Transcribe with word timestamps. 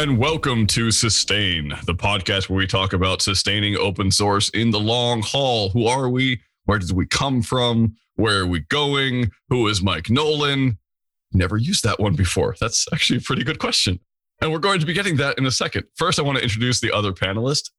and 0.00 0.16
welcome 0.16 0.66
to 0.66 0.90
Sustain, 0.90 1.74
the 1.84 1.94
podcast 1.94 2.48
where 2.48 2.56
we 2.56 2.66
talk 2.66 2.94
about 2.94 3.20
sustaining 3.20 3.76
open 3.76 4.10
source 4.10 4.48
in 4.48 4.70
the 4.70 4.80
long 4.80 5.20
haul. 5.20 5.68
Who 5.68 5.86
are 5.86 6.08
we? 6.08 6.40
Where 6.64 6.78
did 6.78 6.92
we 6.92 7.04
come 7.04 7.42
from? 7.42 7.96
Where 8.14 8.40
are 8.40 8.46
we 8.46 8.60
going? 8.60 9.30
Who 9.50 9.68
is 9.68 9.82
Mike 9.82 10.08
Nolan? 10.08 10.78
Never 11.34 11.58
used 11.58 11.84
that 11.84 12.00
one 12.00 12.14
before. 12.14 12.56
That's 12.58 12.86
actually 12.94 13.18
a 13.18 13.20
pretty 13.20 13.44
good 13.44 13.58
question. 13.58 14.00
And 14.40 14.50
we're 14.50 14.58
going 14.58 14.80
to 14.80 14.86
be 14.86 14.94
getting 14.94 15.16
that 15.16 15.36
in 15.36 15.44
a 15.44 15.50
second. 15.50 15.84
First, 15.96 16.18
I 16.18 16.22
want 16.22 16.38
to 16.38 16.42
introduce 16.42 16.80
the 16.80 16.92
other 16.92 17.12
panelist, 17.12 17.70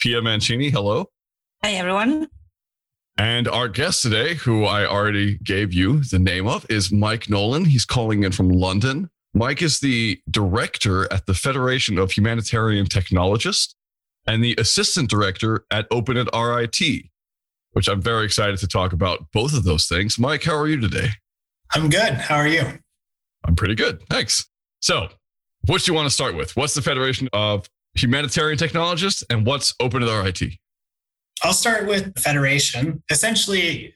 Pia 0.00 0.20
Mancini. 0.20 0.70
Hello. 0.70 1.10
Hi, 1.62 1.74
everyone. 1.74 2.26
And 3.18 3.46
our 3.46 3.68
guest 3.68 4.02
today, 4.02 4.34
who 4.34 4.64
I 4.64 4.84
already 4.84 5.38
gave 5.44 5.72
you 5.72 6.02
the 6.02 6.18
name 6.18 6.48
of, 6.48 6.68
is 6.68 6.90
Mike 6.90 7.30
Nolan. 7.30 7.66
He's 7.66 7.84
calling 7.84 8.24
in 8.24 8.32
from 8.32 8.48
London. 8.48 9.10
Mike 9.34 9.62
is 9.62 9.80
the 9.80 10.20
director 10.30 11.10
at 11.12 11.26
the 11.26 11.34
Federation 11.34 11.98
of 11.98 12.12
Humanitarian 12.12 12.86
Technologists 12.86 13.74
and 14.26 14.42
the 14.42 14.54
assistant 14.58 15.10
director 15.10 15.64
at 15.70 15.86
Open 15.90 16.16
at 16.16 16.28
RIT, 16.34 16.80
which 17.72 17.88
I'm 17.88 18.00
very 18.00 18.24
excited 18.24 18.58
to 18.58 18.66
talk 18.66 18.92
about 18.92 19.26
both 19.32 19.54
of 19.54 19.64
those 19.64 19.86
things. 19.86 20.18
Mike, 20.18 20.44
how 20.44 20.56
are 20.56 20.66
you 20.68 20.80
today? 20.80 21.08
I'm 21.74 21.90
good. 21.90 22.14
How 22.14 22.36
are 22.36 22.48
you? 22.48 22.62
I'm 23.44 23.54
pretty 23.54 23.74
good. 23.74 24.02
Thanks. 24.08 24.46
So, 24.80 25.08
what 25.66 25.82
do 25.82 25.92
you 25.92 25.94
want 25.94 26.06
to 26.06 26.14
start 26.14 26.34
with? 26.34 26.56
What's 26.56 26.74
the 26.74 26.82
Federation 26.82 27.28
of 27.32 27.68
Humanitarian 27.94 28.58
Technologists 28.58 29.22
and 29.28 29.44
what's 29.44 29.74
Open 29.80 30.02
at 30.02 30.08
RIT? 30.08 30.54
I'll 31.42 31.52
start 31.52 31.86
with 31.86 32.14
the 32.14 32.20
Federation. 32.20 33.02
Essentially, 33.10 33.94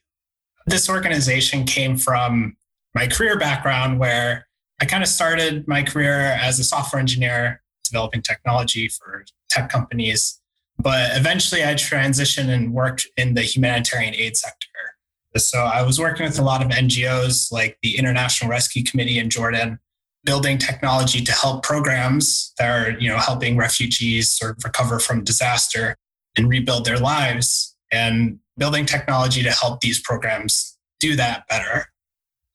this 0.66 0.88
organization 0.88 1.64
came 1.64 1.96
from 1.96 2.56
my 2.94 3.06
career 3.06 3.38
background 3.38 3.98
where 3.98 4.46
I 4.82 4.84
kind 4.84 5.04
of 5.04 5.08
started 5.08 5.68
my 5.68 5.84
career 5.84 6.12
as 6.12 6.58
a 6.58 6.64
software 6.64 6.98
engineer 6.98 7.62
developing 7.84 8.20
technology 8.20 8.88
for 8.88 9.24
tech 9.48 9.70
companies. 9.70 10.40
But 10.76 11.16
eventually 11.16 11.62
I 11.62 11.74
transitioned 11.74 12.48
and 12.48 12.74
worked 12.74 13.06
in 13.16 13.34
the 13.34 13.42
humanitarian 13.42 14.12
aid 14.16 14.36
sector. 14.36 14.66
So 15.36 15.60
I 15.60 15.82
was 15.82 16.00
working 16.00 16.26
with 16.26 16.36
a 16.40 16.42
lot 16.42 16.62
of 16.62 16.68
NGOs 16.68 17.52
like 17.52 17.78
the 17.84 17.96
International 17.96 18.50
Rescue 18.50 18.82
Committee 18.82 19.20
in 19.20 19.30
Jordan, 19.30 19.78
building 20.24 20.58
technology 20.58 21.22
to 21.22 21.32
help 21.32 21.62
programs 21.62 22.52
that 22.58 22.68
are, 22.68 22.98
you 22.98 23.08
know, 23.08 23.18
helping 23.18 23.56
refugees 23.56 24.32
sort 24.32 24.58
of 24.58 24.64
recover 24.64 24.98
from 24.98 25.22
disaster 25.22 25.96
and 26.36 26.48
rebuild 26.48 26.86
their 26.86 26.98
lives 26.98 27.76
and 27.92 28.40
building 28.58 28.84
technology 28.84 29.44
to 29.44 29.52
help 29.52 29.80
these 29.80 30.00
programs 30.00 30.76
do 30.98 31.14
that 31.14 31.46
better 31.46 31.86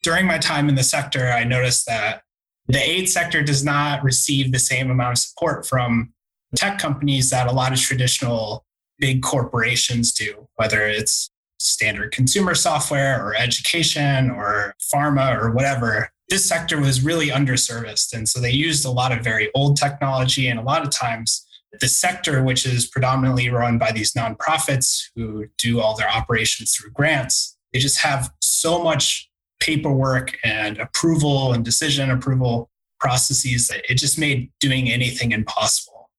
during 0.08 0.26
my 0.26 0.38
time 0.38 0.70
in 0.70 0.76
the 0.76 0.84
sector, 0.84 1.28
I 1.34 1.44
noticed 1.44 1.86
that 1.86 2.22
the 2.68 2.80
aid 2.80 3.10
sector 3.10 3.44
does 3.44 3.62
not 3.62 4.02
receive 4.06 4.54
the 4.54 4.58
same 4.58 4.90
amount 4.90 5.12
of 5.12 5.18
support 5.18 5.68
from 5.68 6.14
tech 6.56 6.80
companies 6.80 7.30
that 7.30 7.46
a 7.46 7.52
lot 7.52 7.74
of 7.74 7.80
traditional 7.82 8.66
big 9.00 9.22
corporations 9.22 10.14
do, 10.14 10.48
whether 10.56 10.88
it's 10.88 11.30
standard 11.60 12.14
consumer 12.14 12.56
software 12.56 13.22
or 13.22 13.36
education 13.36 14.32
or 14.32 14.74
pharma 14.94 15.38
or 15.38 15.52
whatever. 15.52 16.10
This 16.30 16.46
sector 16.46 16.80
was 16.80 17.04
really 17.04 17.28
underserviced. 17.28 18.14
And 18.14 18.30
so 18.30 18.40
they 18.40 18.52
used 18.52 18.86
a 18.86 18.92
lot 18.92 19.12
of 19.12 19.26
very 19.26 19.52
old 19.56 19.76
technology. 19.76 20.48
And 20.48 20.58
a 20.58 20.64
lot 20.64 20.84
of 20.84 20.90
times, 20.90 21.46
the 21.82 21.90
sector, 21.90 22.42
which 22.44 22.66
is 22.66 22.88
predominantly 22.88 23.50
run 23.50 23.78
by 23.78 23.92
these 23.92 24.14
nonprofits 24.14 25.02
who 25.18 25.48
do 25.58 25.82
all 25.82 25.98
their 25.98 26.10
operations 26.10 26.74
through 26.74 26.92
grants, 26.92 27.58
they 27.74 27.80
just 27.80 28.00
have 28.00 28.32
so 28.40 28.82
much 28.82 29.30
paperwork 29.60 30.38
and 30.44 30.78
approval 30.78 31.54
and 31.54 31.66
decision 31.66 32.10
approval 32.10 32.70
processes 33.00 33.72
it 33.90 33.96
just 33.96 34.18
made 34.18 34.52
doing 34.60 34.90
anything 34.90 35.32
impossible. 35.32 36.10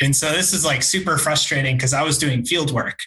And 0.00 0.14
so 0.14 0.30
this 0.30 0.52
is 0.52 0.64
like 0.64 0.82
super 0.82 1.18
frustrating 1.18 1.76
because 1.76 1.92
I 1.92 2.02
was 2.02 2.18
doing 2.18 2.44
field 2.44 2.72
work. 2.72 2.98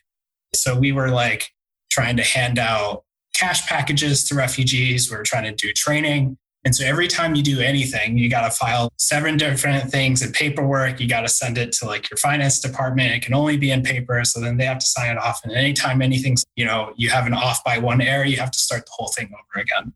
So 0.54 0.78
we 0.78 0.92
were 0.92 1.10
like 1.10 1.50
trying 1.90 2.18
to 2.18 2.24
hand 2.24 2.60
out 2.60 3.04
cash 3.34 3.66
packages 3.68 4.24
to 4.26 4.36
refugees. 4.36 5.10
We 5.10 5.18
were 5.18 5.24
trying 5.24 5.44
to 5.44 5.54
do 5.54 5.72
training. 5.74 6.38
And 6.64 6.76
so 6.76 6.86
every 6.86 7.08
time 7.08 7.34
you 7.34 7.42
do 7.42 7.60
anything, 7.60 8.20
you 8.20 8.30
got 8.30 8.44
to 8.44 8.52
file 8.52 8.94
seven 8.98 9.36
different 9.36 9.90
things 9.90 10.22
in 10.22 10.32
paperwork. 10.32 11.00
You 11.00 11.08
got 11.08 11.22
to 11.22 11.28
send 11.28 11.58
it 11.58 11.72
to 11.74 11.86
like 11.86 12.10
your 12.10 12.18
finance 12.18 12.60
department. 12.60 13.14
It 13.14 13.24
can 13.24 13.34
only 13.34 13.58
be 13.58 13.72
in 13.72 13.82
paper. 13.82 14.24
So 14.24 14.40
then 14.40 14.58
they 14.58 14.66
have 14.66 14.78
to 14.78 14.86
sign 14.86 15.10
it 15.12 15.18
off. 15.18 15.42
And 15.44 15.52
anytime 15.54 16.04
anything's, 16.04 16.46
you 16.56 16.66
know, 16.66 16.94
you 16.96 17.10
have 17.10 17.26
an 17.26 17.34
off 17.34 17.64
by 17.64 17.80
one 17.80 18.00
error, 18.00 18.26
you 18.26 18.38
have 18.38 18.52
to 18.52 18.60
start 18.60 18.86
the 18.86 18.92
whole 18.94 19.08
thing 19.08 19.32
over 19.34 19.62
again. 19.62 19.94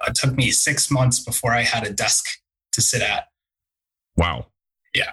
Uh, 0.00 0.06
it 0.08 0.16
took 0.16 0.34
me 0.34 0.50
six 0.50 0.90
months 0.90 1.20
before 1.20 1.52
I 1.52 1.62
had 1.62 1.86
a 1.86 1.92
desk 1.92 2.26
to 2.72 2.80
sit 2.80 3.02
at. 3.02 3.28
Wow. 4.16 4.46
Yeah. 4.94 5.12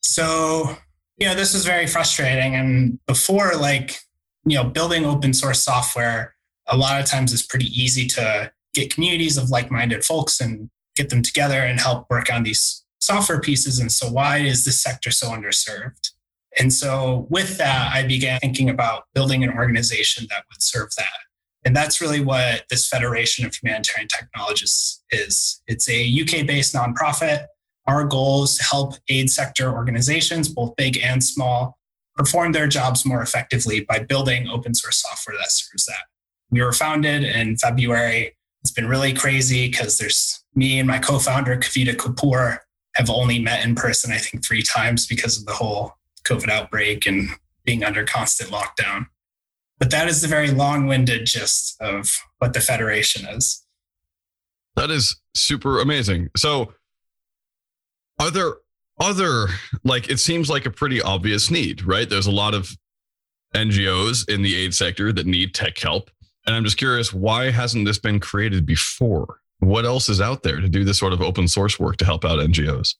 So, 0.00 0.78
you 1.18 1.28
know, 1.28 1.34
this 1.34 1.52
was 1.52 1.66
very 1.66 1.86
frustrating. 1.86 2.54
And 2.54 2.98
before, 3.06 3.52
like, 3.54 3.98
you 4.46 4.56
know, 4.56 4.64
building 4.64 5.04
open 5.04 5.34
source 5.34 5.62
software, 5.62 6.34
a 6.66 6.76
lot 6.76 6.98
of 6.98 7.06
times 7.06 7.34
is 7.34 7.42
pretty 7.42 7.66
easy 7.66 8.06
to 8.06 8.50
get 8.74 8.92
communities 8.92 9.36
of 9.36 9.50
like-minded 9.50 10.04
folks 10.04 10.40
and 10.40 10.70
get 10.96 11.10
them 11.10 11.22
together 11.22 11.60
and 11.60 11.80
help 11.80 12.08
work 12.10 12.32
on 12.32 12.42
these 12.42 12.84
software 13.00 13.40
pieces. 13.40 13.78
And 13.78 13.90
so 13.90 14.10
why 14.10 14.38
is 14.38 14.64
this 14.64 14.82
sector 14.82 15.10
so 15.10 15.28
underserved? 15.28 16.10
And 16.58 16.72
so 16.72 17.26
with 17.30 17.58
that, 17.58 17.92
I 17.92 18.06
began 18.06 18.40
thinking 18.40 18.68
about 18.68 19.04
building 19.14 19.44
an 19.44 19.52
organization 19.52 20.26
that 20.30 20.44
would 20.50 20.62
serve 20.62 20.90
that. 20.96 21.06
And 21.64 21.76
that's 21.76 22.00
really 22.00 22.20
what 22.20 22.64
this 22.70 22.88
Federation 22.88 23.44
of 23.44 23.54
Humanitarian 23.54 24.08
Technologists 24.08 25.02
is. 25.10 25.62
It's 25.66 25.88
a 25.88 26.20
UK 26.20 26.46
based 26.46 26.74
nonprofit. 26.74 27.46
Our 27.86 28.04
goal 28.04 28.44
is 28.44 28.56
to 28.56 28.64
help 28.64 28.94
aid 29.08 29.30
sector 29.30 29.70
organizations, 29.72 30.48
both 30.48 30.74
big 30.76 30.98
and 30.98 31.22
small, 31.22 31.78
perform 32.16 32.52
their 32.52 32.66
jobs 32.66 33.04
more 33.04 33.22
effectively 33.22 33.80
by 33.80 33.98
building 33.98 34.48
open 34.48 34.74
source 34.74 35.02
software 35.02 35.36
that 35.38 35.50
serves 35.50 35.86
that. 35.86 36.04
We 36.50 36.62
were 36.62 36.72
founded 36.72 37.24
in 37.24 37.56
February 37.56 38.36
it's 38.62 38.72
been 38.72 38.88
really 38.88 39.12
crazy 39.12 39.68
because 39.68 39.98
there's 39.98 40.44
me 40.54 40.78
and 40.78 40.88
my 40.88 40.98
co-founder 40.98 41.56
Kavita 41.56 41.94
Kapoor 41.94 42.58
have 42.96 43.08
only 43.08 43.38
met 43.38 43.64
in 43.64 43.74
person, 43.74 44.12
I 44.12 44.18
think, 44.18 44.44
three 44.44 44.62
times 44.62 45.06
because 45.06 45.38
of 45.38 45.46
the 45.46 45.52
whole 45.52 45.94
COVID 46.24 46.50
outbreak 46.50 47.06
and 47.06 47.30
being 47.64 47.84
under 47.84 48.04
constant 48.04 48.50
lockdown. 48.50 49.06
But 49.78 49.90
that 49.90 50.08
is 50.08 50.20
the 50.20 50.28
very 50.28 50.50
long-winded 50.50 51.24
gist 51.24 51.76
of 51.80 52.10
what 52.38 52.52
the 52.52 52.60
Federation 52.60 53.26
is. 53.26 53.64
That 54.76 54.90
is 54.90 55.20
super 55.34 55.80
amazing. 55.80 56.28
So 56.36 56.74
are 58.18 58.30
there 58.30 58.54
other 59.00 59.48
like 59.82 60.10
it 60.10 60.20
seems 60.20 60.50
like 60.50 60.66
a 60.66 60.70
pretty 60.70 61.00
obvious 61.00 61.50
need, 61.50 61.82
right? 61.84 62.08
There's 62.08 62.26
a 62.26 62.30
lot 62.30 62.54
of 62.54 62.76
NGOs 63.54 64.28
in 64.28 64.42
the 64.42 64.54
aid 64.54 64.74
sector 64.74 65.12
that 65.12 65.26
need 65.26 65.54
tech 65.54 65.78
help. 65.78 66.10
And 66.50 66.56
I'm 66.56 66.64
just 66.64 66.78
curious, 66.78 67.12
why 67.12 67.52
hasn't 67.52 67.86
this 67.86 68.00
been 68.00 68.18
created 68.18 68.66
before? 68.66 69.38
What 69.60 69.84
else 69.84 70.08
is 70.08 70.20
out 70.20 70.42
there 70.42 70.60
to 70.60 70.68
do 70.68 70.82
this 70.82 70.98
sort 70.98 71.12
of 71.12 71.22
open 71.22 71.46
source 71.46 71.78
work 71.78 71.96
to 71.98 72.04
help 72.04 72.24
out 72.24 72.40
NGOs? 72.40 72.96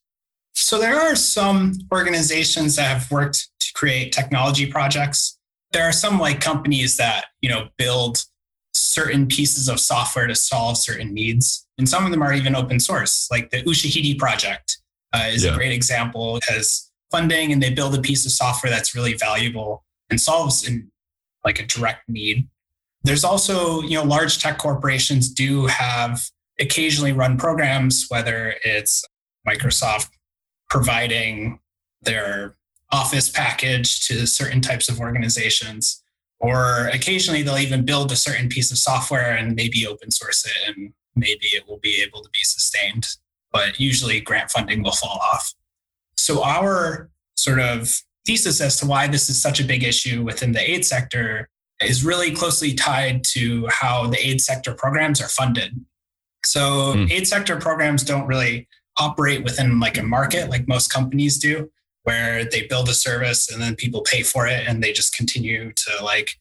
So 0.53 0.79
there 0.79 1.01
are 1.01 1.17
some 1.17 1.73
organizations 1.93 2.77
that 2.77 2.85
have 2.85 3.11
worked 3.11 3.49
to 3.59 3.73
create 3.75 4.13
technology 4.13 4.67
projects. 4.67 5.37
There 5.73 5.83
are 5.83 5.91
some 5.91 6.21
like 6.21 6.41
companies 6.41 6.97
that, 6.99 7.25
you 7.43 7.51
know, 7.51 7.71
build 7.77 8.23
certain 8.73 9.27
pieces 9.27 9.69
of 9.69 9.81
software 9.81 10.29
to 10.29 10.37
solve 10.37 10.79
certain 10.79 11.13
needs. 11.13 11.67
And 11.77 11.89
some 11.89 12.05
of 12.05 12.13
them 12.13 12.23
are 12.23 12.33
even 12.33 12.55
open 12.55 12.79
source, 12.79 13.27
like 13.33 13.51
the 13.51 13.65
Ushahidi 13.65 14.17
project 14.17 14.79
uh, 15.13 15.27
is 15.29 15.45
yeah. 15.45 15.51
a 15.51 15.57
great 15.57 15.73
example. 15.73 16.37
It 16.37 16.45
has 16.47 16.89
funding 17.11 17.51
and 17.51 17.61
they 17.61 17.75
build 17.75 17.97
a 17.97 18.01
piece 18.01 18.25
of 18.25 18.31
software 18.31 18.71
that's 18.71 18.95
really 18.95 19.15
valuable 19.15 19.83
and 20.09 20.21
solves 20.21 20.69
in 20.69 20.93
like 21.45 21.59
a 21.59 21.67
direct 21.67 22.09
need 22.09 22.49
there's 23.03 23.25
also, 23.25 23.81
you 23.83 23.95
know, 23.95 24.05
large 24.05 24.41
tech 24.41 24.59
corporations 24.59 25.31
do 25.31 25.67
have 25.67 26.21
occasionally 26.59 27.13
run 27.13 27.39
programs, 27.39 28.07
whether 28.09 28.55
it's 28.65 29.05
Microsoft 29.49 30.11
providing 30.69 31.59
their 32.03 32.57
office 32.93 33.29
package 33.29 34.07
to 34.07 34.27
certain 34.27 34.61
types 34.61 34.89
of 34.89 35.01
organizations, 35.01 36.03
or 36.39 36.89
occasionally 36.93 37.43
they'll 37.43 37.59
even 37.59 37.85
build 37.85 38.13
a 38.13 38.17
certain 38.17 38.49
piece 38.49 38.71
of 38.71 38.79
software 38.79 39.37
and 39.37 39.55
maybe 39.55 39.87
open 39.87 40.11
source 40.11 40.45
it 40.45 40.69
and 40.69 40.93
maybe 41.15 41.47
it 41.47 41.67
will 41.67 41.79
be 41.79 42.03
able 42.07 42.23
to 42.23 42.31
be 42.31 42.43
sustained. 42.43 43.07
But 43.53 43.81
usually 43.81 44.21
grant 44.21 44.51
funding 44.51 44.83
will 44.83 44.93
fall 44.93 45.21
off. 45.33 45.53
So 46.17 46.45
our 46.45 47.11
sort 47.35 47.61
of 47.61 48.03
thesis 48.27 48.61
as 48.61 48.79
to 48.79 48.87
why 48.87 49.09
this 49.09 49.29
is 49.29 49.41
such 49.41 49.61
a 49.61 49.65
big 49.65 49.83
issue 49.83 50.23
within 50.23 50.53
the 50.53 50.71
aid 50.71 50.85
sector 50.85 51.49
is 51.83 52.05
really 52.05 52.31
closely 52.33 52.75
tied 52.75 53.25
to 53.25 53.67
how 53.69 54.07
the 54.07 54.27
aid 54.27 54.41
sector 54.41 54.75
programs 54.75 55.21
are 55.21 55.29
funded. 55.29 55.85
So 56.45 56.95
mm. 56.95 57.11
aid 57.11 57.27
sector 57.27 57.57
programs 57.57 58.03
don't 58.03 58.27
really 58.27 58.69
operate 58.99 59.45
within 59.45 59.81
like 59.81 59.97
a 59.97 60.03
market 60.03 60.51
like 60.51 60.69
most 60.69 60.93
companies 60.93 61.39
do, 61.39 61.71
where 62.03 62.45
they 62.45 62.67
build 62.67 62.89
a 62.89 62.95
service 62.95 63.51
and 63.51 63.61
then 63.61 63.77
people 63.77 64.03
pay 64.03 64.23
for 64.23 64.47
it 64.47 64.67
and 64.67 64.83
they 64.83 64.93
just 64.93 65.15
continue 65.15 65.73
to 65.73 66.05
like 66.05 66.33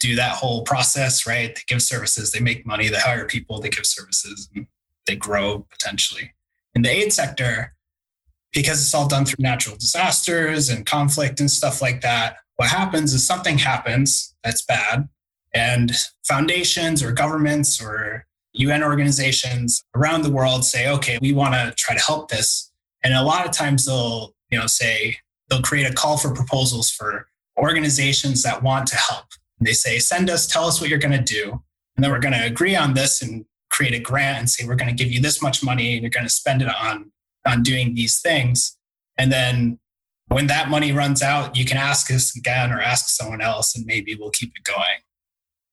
do 0.00 0.16
that 0.16 0.32
whole 0.32 0.62
process, 0.62 1.26
right? 1.26 1.54
They 1.54 1.62
give 1.66 1.82
services, 1.82 2.32
they 2.32 2.40
make 2.40 2.66
money, 2.66 2.88
they 2.88 2.98
hire 2.98 3.26
people, 3.26 3.60
they 3.60 3.70
give 3.70 3.86
services, 3.86 4.48
and 4.54 4.66
they 5.06 5.16
grow 5.16 5.66
potentially. 5.70 6.34
In 6.74 6.82
the 6.82 6.90
aid 6.90 7.12
sector, 7.12 7.74
because 8.52 8.82
it's 8.82 8.94
all 8.94 9.08
done 9.08 9.24
through 9.24 9.42
natural 9.42 9.76
disasters 9.76 10.68
and 10.68 10.84
conflict 10.84 11.40
and 11.40 11.50
stuff 11.50 11.80
like 11.80 12.00
that, 12.02 12.36
what 12.56 12.68
happens 12.68 13.14
is 13.14 13.26
something 13.26 13.58
happens 13.58 14.33
that's 14.44 14.62
bad, 14.62 15.08
and 15.54 15.92
foundations 16.26 17.02
or 17.02 17.12
governments 17.12 17.82
or 17.82 18.26
UN 18.54 18.82
organizations 18.82 19.82
around 19.94 20.22
the 20.22 20.30
world 20.30 20.64
say, 20.64 20.88
okay, 20.88 21.18
we 21.20 21.32
want 21.32 21.54
to 21.54 21.72
try 21.76 21.94
to 21.94 22.02
help 22.02 22.30
this. 22.30 22.70
And 23.02 23.14
a 23.14 23.22
lot 23.22 23.46
of 23.46 23.52
times 23.52 23.86
they'll, 23.86 24.34
you 24.50 24.58
know, 24.58 24.66
say 24.66 25.16
they'll 25.48 25.62
create 25.62 25.90
a 25.90 25.92
call 25.92 26.16
for 26.16 26.32
proposals 26.32 26.90
for 26.90 27.26
organizations 27.58 28.42
that 28.42 28.62
want 28.62 28.86
to 28.88 28.96
help. 28.96 29.26
They 29.60 29.72
say, 29.72 29.98
send 29.98 30.30
us, 30.30 30.46
tell 30.46 30.66
us 30.66 30.80
what 30.80 30.90
you're 30.90 30.98
going 30.98 31.18
to 31.18 31.34
do. 31.34 31.62
And 31.96 32.04
then 32.04 32.10
we're 32.10 32.20
going 32.20 32.34
to 32.34 32.44
agree 32.44 32.76
on 32.76 32.94
this 32.94 33.22
and 33.22 33.44
create 33.70 33.94
a 33.94 33.98
grant 33.98 34.38
and 34.38 34.50
say, 34.50 34.66
we're 34.66 34.76
going 34.76 34.94
to 34.94 35.04
give 35.04 35.12
you 35.12 35.20
this 35.20 35.42
much 35.42 35.62
money 35.62 35.94
and 35.94 36.02
you're 36.02 36.10
going 36.10 36.26
to 36.26 36.30
spend 36.30 36.62
it 36.62 36.68
on, 36.68 37.10
on 37.46 37.62
doing 37.62 37.94
these 37.94 38.20
things. 38.20 38.76
And 39.18 39.32
then 39.32 39.78
when 40.34 40.48
that 40.48 40.68
money 40.68 40.90
runs 40.90 41.22
out, 41.22 41.54
you 41.54 41.64
can 41.64 41.76
ask 41.76 42.10
us 42.10 42.36
again 42.36 42.72
or 42.72 42.80
ask 42.80 43.08
someone 43.08 43.40
else 43.40 43.76
and 43.76 43.86
maybe 43.86 44.16
we'll 44.16 44.30
keep 44.30 44.52
it 44.56 44.64
going. 44.64 44.98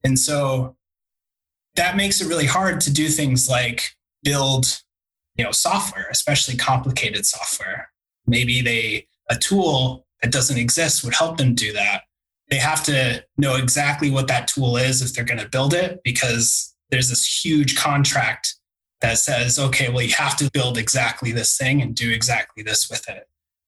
And 0.03 0.19
so 0.19 0.77
that 1.75 1.97
makes 1.97 2.21
it 2.21 2.27
really 2.27 2.45
hard 2.45 2.79
to 2.81 2.93
do 2.93 3.07
things 3.07 3.49
like 3.49 3.95
build, 4.21 4.83
you 5.35 5.43
know, 5.43 5.51
software, 5.51 6.05
especially 6.11 6.55
complicated 6.57 7.25
software. 7.25 7.89
Maybe 8.27 8.61
they 8.61 9.07
a 9.31 9.35
tool 9.35 10.05
that 10.21 10.31
doesn't 10.31 10.59
exist 10.59 11.03
would 11.03 11.15
help 11.15 11.37
them 11.37 11.55
do 11.55 11.73
that. 11.73 12.03
They 12.51 12.57
have 12.57 12.83
to 12.83 13.25
know 13.37 13.55
exactly 13.55 14.11
what 14.11 14.27
that 14.27 14.47
tool 14.47 14.77
is 14.77 15.01
if 15.01 15.15
they're 15.15 15.23
going 15.23 15.39
to 15.39 15.49
build 15.49 15.73
it 15.73 16.01
because 16.03 16.75
there's 16.91 17.09
this 17.09 17.43
huge 17.43 17.75
contract 17.75 18.53
that 18.99 19.17
says, 19.17 19.57
okay, 19.57 19.89
well, 19.89 20.03
you 20.03 20.13
have 20.13 20.37
to 20.37 20.51
build 20.51 20.77
exactly 20.77 21.31
this 21.31 21.57
thing 21.57 21.81
and 21.81 21.95
do 21.95 22.11
exactly 22.11 22.61
this 22.61 22.91
with 22.91 23.09
it. 23.09 23.23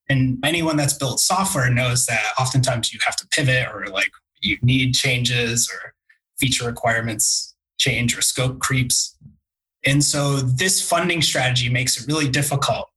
And 0.09 0.38
anyone 0.44 0.77
that's 0.77 0.94
built 0.94 1.19
software 1.19 1.69
knows 1.69 2.05
that 2.07 2.23
oftentimes 2.39 2.94
you 2.94 3.00
have 3.05 3.15
to 3.17 3.27
pivot 3.27 3.67
or 3.73 3.88
like 3.88 4.11
you 4.41 4.57
need 4.61 4.94
changes 4.94 5.71
or 5.71 5.94
feature 6.38 6.65
requirements 6.65 7.55
change 7.79 8.17
or 8.17 8.21
scope 8.21 8.59
creeps. 8.59 9.17
And 9.85 10.03
so 10.03 10.38
this 10.38 10.88
funding 10.88 11.21
strategy 11.21 11.69
makes 11.69 12.00
it 12.00 12.07
really 12.07 12.29
difficult. 12.29 12.89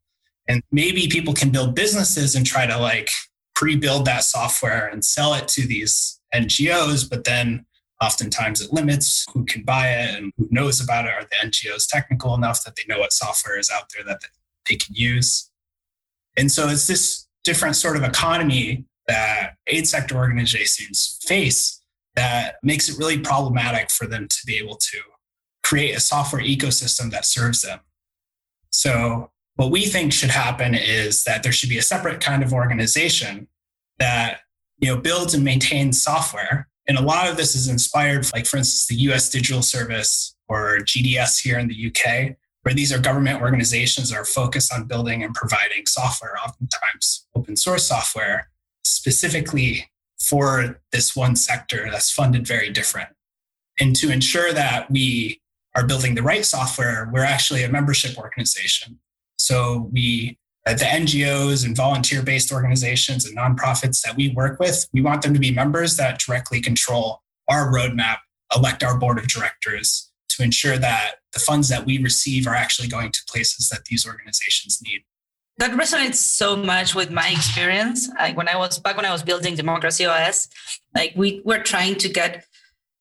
And 0.49 0.62
maybe 0.70 1.08
people 1.08 1.35
can 1.35 1.50
build 1.50 1.75
businesses 1.75 2.35
and 2.35 2.47
try 2.47 2.67
to 2.67 2.79
like 2.79 3.11
pre-build 3.55 4.05
that 4.05 4.23
software 4.23 4.87
and 4.87 5.05
sell 5.05 5.35
it 5.35 5.49
to 5.49 5.67
these 5.67 6.20
NGOs, 6.35 7.09
but 7.09 7.25
then 7.25 7.64
oftentimes 8.02 8.61
it 8.61 8.73
limits 8.73 9.25
who 9.32 9.44
can 9.47 9.62
buy 9.62 9.88
it 9.88 10.14
and 10.14 10.32
who 10.37 10.47
knows 10.50 10.81
about 10.81 11.06
it. 11.06 11.12
Are 11.12 11.23
the 11.23 11.49
NGOs 11.49 11.88
technical 11.88 12.35
enough 12.35 12.62
that 12.64 12.76
they 12.76 12.82
know 12.87 13.00
what 13.00 13.12
software 13.12 13.59
is 13.59 13.70
out 13.70 13.91
there 13.94 14.05
that 14.05 14.20
they 14.69 14.76
can 14.76 14.94
use? 14.94 15.50
And 16.37 16.50
so 16.50 16.69
it's 16.69 16.87
this 16.87 17.27
different 17.44 17.77
sort 17.77 17.97
of 17.97 18.03
economy 18.03 18.85
that 19.06 19.55
aid 19.67 19.87
sector 19.87 20.17
organizations 20.17 21.19
face 21.23 21.81
that 22.17 22.56
makes 22.62 22.88
it 22.88 22.99
really 22.99 23.19
problematic 23.19 23.91
for 23.91 24.06
them 24.06 24.27
to 24.29 24.38
be 24.47 24.56
able 24.56 24.77
to 24.77 24.99
create 25.62 25.97
a 25.97 26.00
software 26.00 26.43
ecosystem 26.43 27.11
that 27.11 27.25
serves 27.25 27.62
them. 27.62 27.81
So 28.71 29.31
what 29.56 29.71
we 29.71 29.87
think 29.87 30.12
should 30.12 30.31
happen 30.31 30.75
is 30.75 31.25
that 31.25 31.43
there 31.43 31.53
should 31.53 31.69
be 31.69 31.79
a 31.79 31.83
separate 31.83 32.21
kind 32.21 32.43
of 32.43 32.53
organization 32.53 33.49
that 33.99 34.41
you 34.79 34.94
know 34.94 35.00
builds 35.00 35.35
and 35.35 35.43
maintains 35.43 36.03
software 36.03 36.69
and 36.87 36.99
a 36.99 37.03
lot 37.03 37.29
of 37.29 37.37
this 37.37 37.55
is 37.55 37.67
inspired 37.67 38.31
like 38.35 38.47
for 38.47 38.59
instance 38.59 38.87
the 38.87 38.97
us 39.11 39.31
digital 39.31 39.62
service 39.62 40.37
or 40.49 40.79
gds 40.81 41.43
here 41.43 41.59
in 41.59 41.69
the 41.69 41.87
uk 41.87 42.37
where 42.67 42.75
these 42.75 42.93
are 42.93 42.99
government 42.99 43.41
organizations 43.41 44.11
that 44.11 44.17
are 44.17 44.25
focused 44.25 44.75
on 44.75 44.89
building 44.89 45.23
and 45.23 45.33
providing 45.37 45.87
software 45.87 46.35
oftentimes 46.37 47.25
open 47.37 47.57
source 47.57 47.87
software 47.87 48.51
specifically 48.83 49.89
for 50.19 50.81
this 50.91 51.15
one 51.15 51.37
sector 51.37 51.87
that's 51.93 52.11
funded 52.11 52.45
very 52.45 52.69
different. 52.71 53.09
And 53.79 53.95
to 53.95 54.11
ensure 54.11 54.53
that 54.53 54.91
we 54.91 55.41
are 55.77 55.87
building 55.87 56.17
the 56.17 56.25
right 56.25 56.45
software 56.45 57.09
we're 57.13 57.23
actually 57.23 57.63
a 57.63 57.69
membership 57.69 58.19
organization. 58.19 58.99
So 59.39 59.89
we, 59.93 60.37
uh, 60.67 60.75
the 60.75 60.87
NGOs 60.87 61.65
and 61.65 61.77
volunteer-based 61.77 62.51
organizations 62.51 63.25
and 63.25 63.39
nonprofits 63.39 64.03
that 64.03 64.17
we 64.17 64.31
work 64.31 64.59
with, 64.59 64.89
we 64.93 65.03
want 65.03 65.23
them 65.23 65.35
to 65.35 65.41
be 65.41 65.53
members 65.53 65.97
that 65.99 66.19
directly 66.19 66.61
control 66.61 67.23
our 67.49 67.73
roadmap, 67.73 68.17
elect 68.57 68.83
our 68.83 68.99
board 68.99 69.19
of 69.19 69.29
directors 69.29 70.11
to 70.31 70.43
ensure 70.43 70.79
that 70.79 71.17
the 71.37 71.44
funds 71.50 71.69
that 71.69 71.85
we 71.85 71.94
receive 71.99 72.47
are 72.47 72.55
actually 72.55 72.88
going 72.88 73.12
to 73.12 73.21
places 73.29 73.69
that 73.69 73.85
these 73.85 74.06
organizations 74.06 74.81
need. 74.83 75.00
That 75.59 75.73
resonates 75.73 76.21
so 76.43 76.56
much 76.56 76.94
with 76.94 77.11
my 77.11 77.29
experience. 77.29 78.09
Like 78.19 78.37
when 78.37 78.49
I 78.49 78.56
was 78.56 78.79
back 78.79 78.97
when 78.97 79.06
I 79.11 79.12
was 79.12 79.23
building 79.23 79.55
Democracy 79.55 80.05
OS, 80.06 80.49
like 80.94 81.12
we 81.15 81.43
were 81.44 81.62
trying 81.73 81.97
to 81.97 82.09
get 82.09 82.44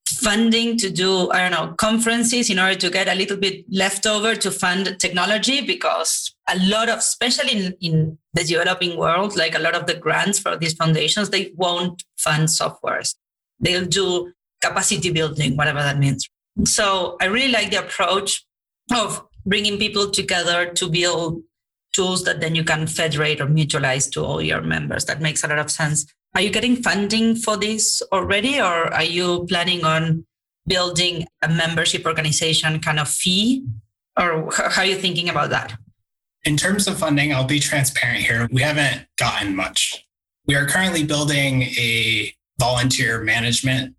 funding 0.07 0.77
to 0.77 0.87
do 0.91 1.31
i 1.31 1.39
don't 1.41 1.55
know 1.57 1.73
conferences 1.77 2.51
in 2.51 2.59
order 2.59 2.75
to 2.75 2.91
get 2.91 3.07
a 3.07 3.15
little 3.15 3.35
bit 3.45 3.65
left 3.71 4.05
over 4.05 4.35
to 4.35 4.51
fund 4.51 4.95
technology 4.99 5.61
because 5.65 6.35
a 6.47 6.57
lot 6.73 6.89
of 6.89 6.99
especially 6.99 7.53
in, 7.57 7.73
in 7.81 8.17
the 8.35 8.43
developing 8.43 8.95
world 8.99 9.35
like 9.35 9.55
a 9.55 9.63
lot 9.65 9.73
of 9.73 9.87
the 9.87 9.95
grants 9.95 10.37
for 10.37 10.55
these 10.57 10.73
foundations 10.73 11.31
they 11.31 11.51
won't 11.55 12.03
fund 12.17 12.47
softwares 12.47 13.15
they'll 13.59 13.91
do 14.01 14.31
capacity 14.61 15.09
building 15.11 15.57
whatever 15.57 15.79
that 15.79 15.97
means 15.97 16.29
so 16.63 17.17
i 17.21 17.25
really 17.25 17.51
like 17.51 17.71
the 17.71 17.79
approach 17.79 18.45
of 18.93 19.25
bringing 19.45 19.77
people 19.77 20.09
together 20.09 20.65
to 20.65 20.89
build 20.89 21.41
tools 21.93 22.23
that 22.23 22.41
then 22.41 22.55
you 22.55 22.63
can 22.63 22.87
federate 22.87 23.39
or 23.41 23.45
mutualize 23.45 24.09
to 24.11 24.23
all 24.23 24.41
your 24.41 24.61
members 24.61 25.05
that 25.05 25.21
makes 25.21 25.43
a 25.43 25.47
lot 25.47 25.59
of 25.59 25.71
sense 25.71 26.05
are 26.35 26.41
you 26.41 26.49
getting 26.49 26.75
funding 26.75 27.37
for 27.37 27.55
this 27.55 28.01
already, 28.11 28.59
or 28.59 28.93
are 28.93 29.05
you 29.05 29.45
planning 29.47 29.85
on 29.85 30.25
building 30.67 31.25
a 31.41 31.47
membership 31.47 32.05
organization 32.05 32.81
kind 32.81 32.99
of 32.99 33.07
fee? 33.07 33.65
Or 34.19 34.51
how 34.53 34.81
are 34.81 34.85
you 34.85 34.95
thinking 34.95 35.29
about 35.29 35.49
that? 35.51 35.77
In 36.43 36.57
terms 36.57 36.89
of 36.89 36.97
funding, 36.97 37.33
I'll 37.33 37.45
be 37.45 37.61
transparent 37.61 38.19
here. 38.19 38.49
We 38.51 38.61
haven't 38.61 39.07
gotten 39.17 39.55
much. 39.55 40.05
We 40.45 40.55
are 40.55 40.65
currently 40.65 41.05
building 41.05 41.63
a 41.63 42.33
volunteer 42.59 43.21
management 43.21 43.95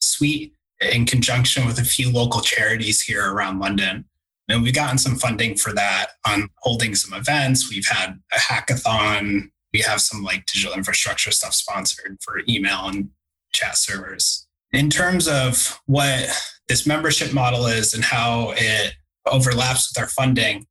suite 0.00 0.54
in 0.80 1.06
conjunction 1.06 1.66
with 1.66 1.78
a 1.78 1.84
few 1.84 2.10
local 2.10 2.40
charities 2.40 3.00
here 3.00 3.32
around 3.32 3.58
London. 3.58 4.04
And 4.48 4.62
we've 4.62 4.74
gotten 4.74 4.98
some 4.98 5.16
funding 5.16 5.56
for 5.56 5.72
that 5.74 6.12
on 6.26 6.48
holding 6.58 6.94
some 6.94 7.18
events. 7.18 7.70
We've 7.70 7.86
had 7.86 8.18
a 8.32 8.38
hackathon 8.38 9.50
we 9.72 9.80
have 9.80 10.00
some 10.00 10.22
like 10.22 10.46
digital 10.46 10.74
infrastructure 10.74 11.30
stuff 11.30 11.54
sponsored 11.54 12.18
for 12.20 12.40
email 12.48 12.88
and 12.88 13.10
chat 13.52 13.76
servers. 13.76 14.46
In 14.72 14.90
terms 14.90 15.28
of 15.28 15.80
what 15.86 16.28
this 16.68 16.86
membership 16.86 17.32
model 17.32 17.66
is 17.66 17.94
and 17.94 18.04
how 18.04 18.52
it 18.56 18.94
overlaps 19.26 19.90
with 19.90 20.02
our 20.02 20.08
funding, 20.08 20.66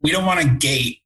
we 0.00 0.10
don't 0.10 0.26
want 0.26 0.40
to 0.40 0.48
gate 0.48 0.98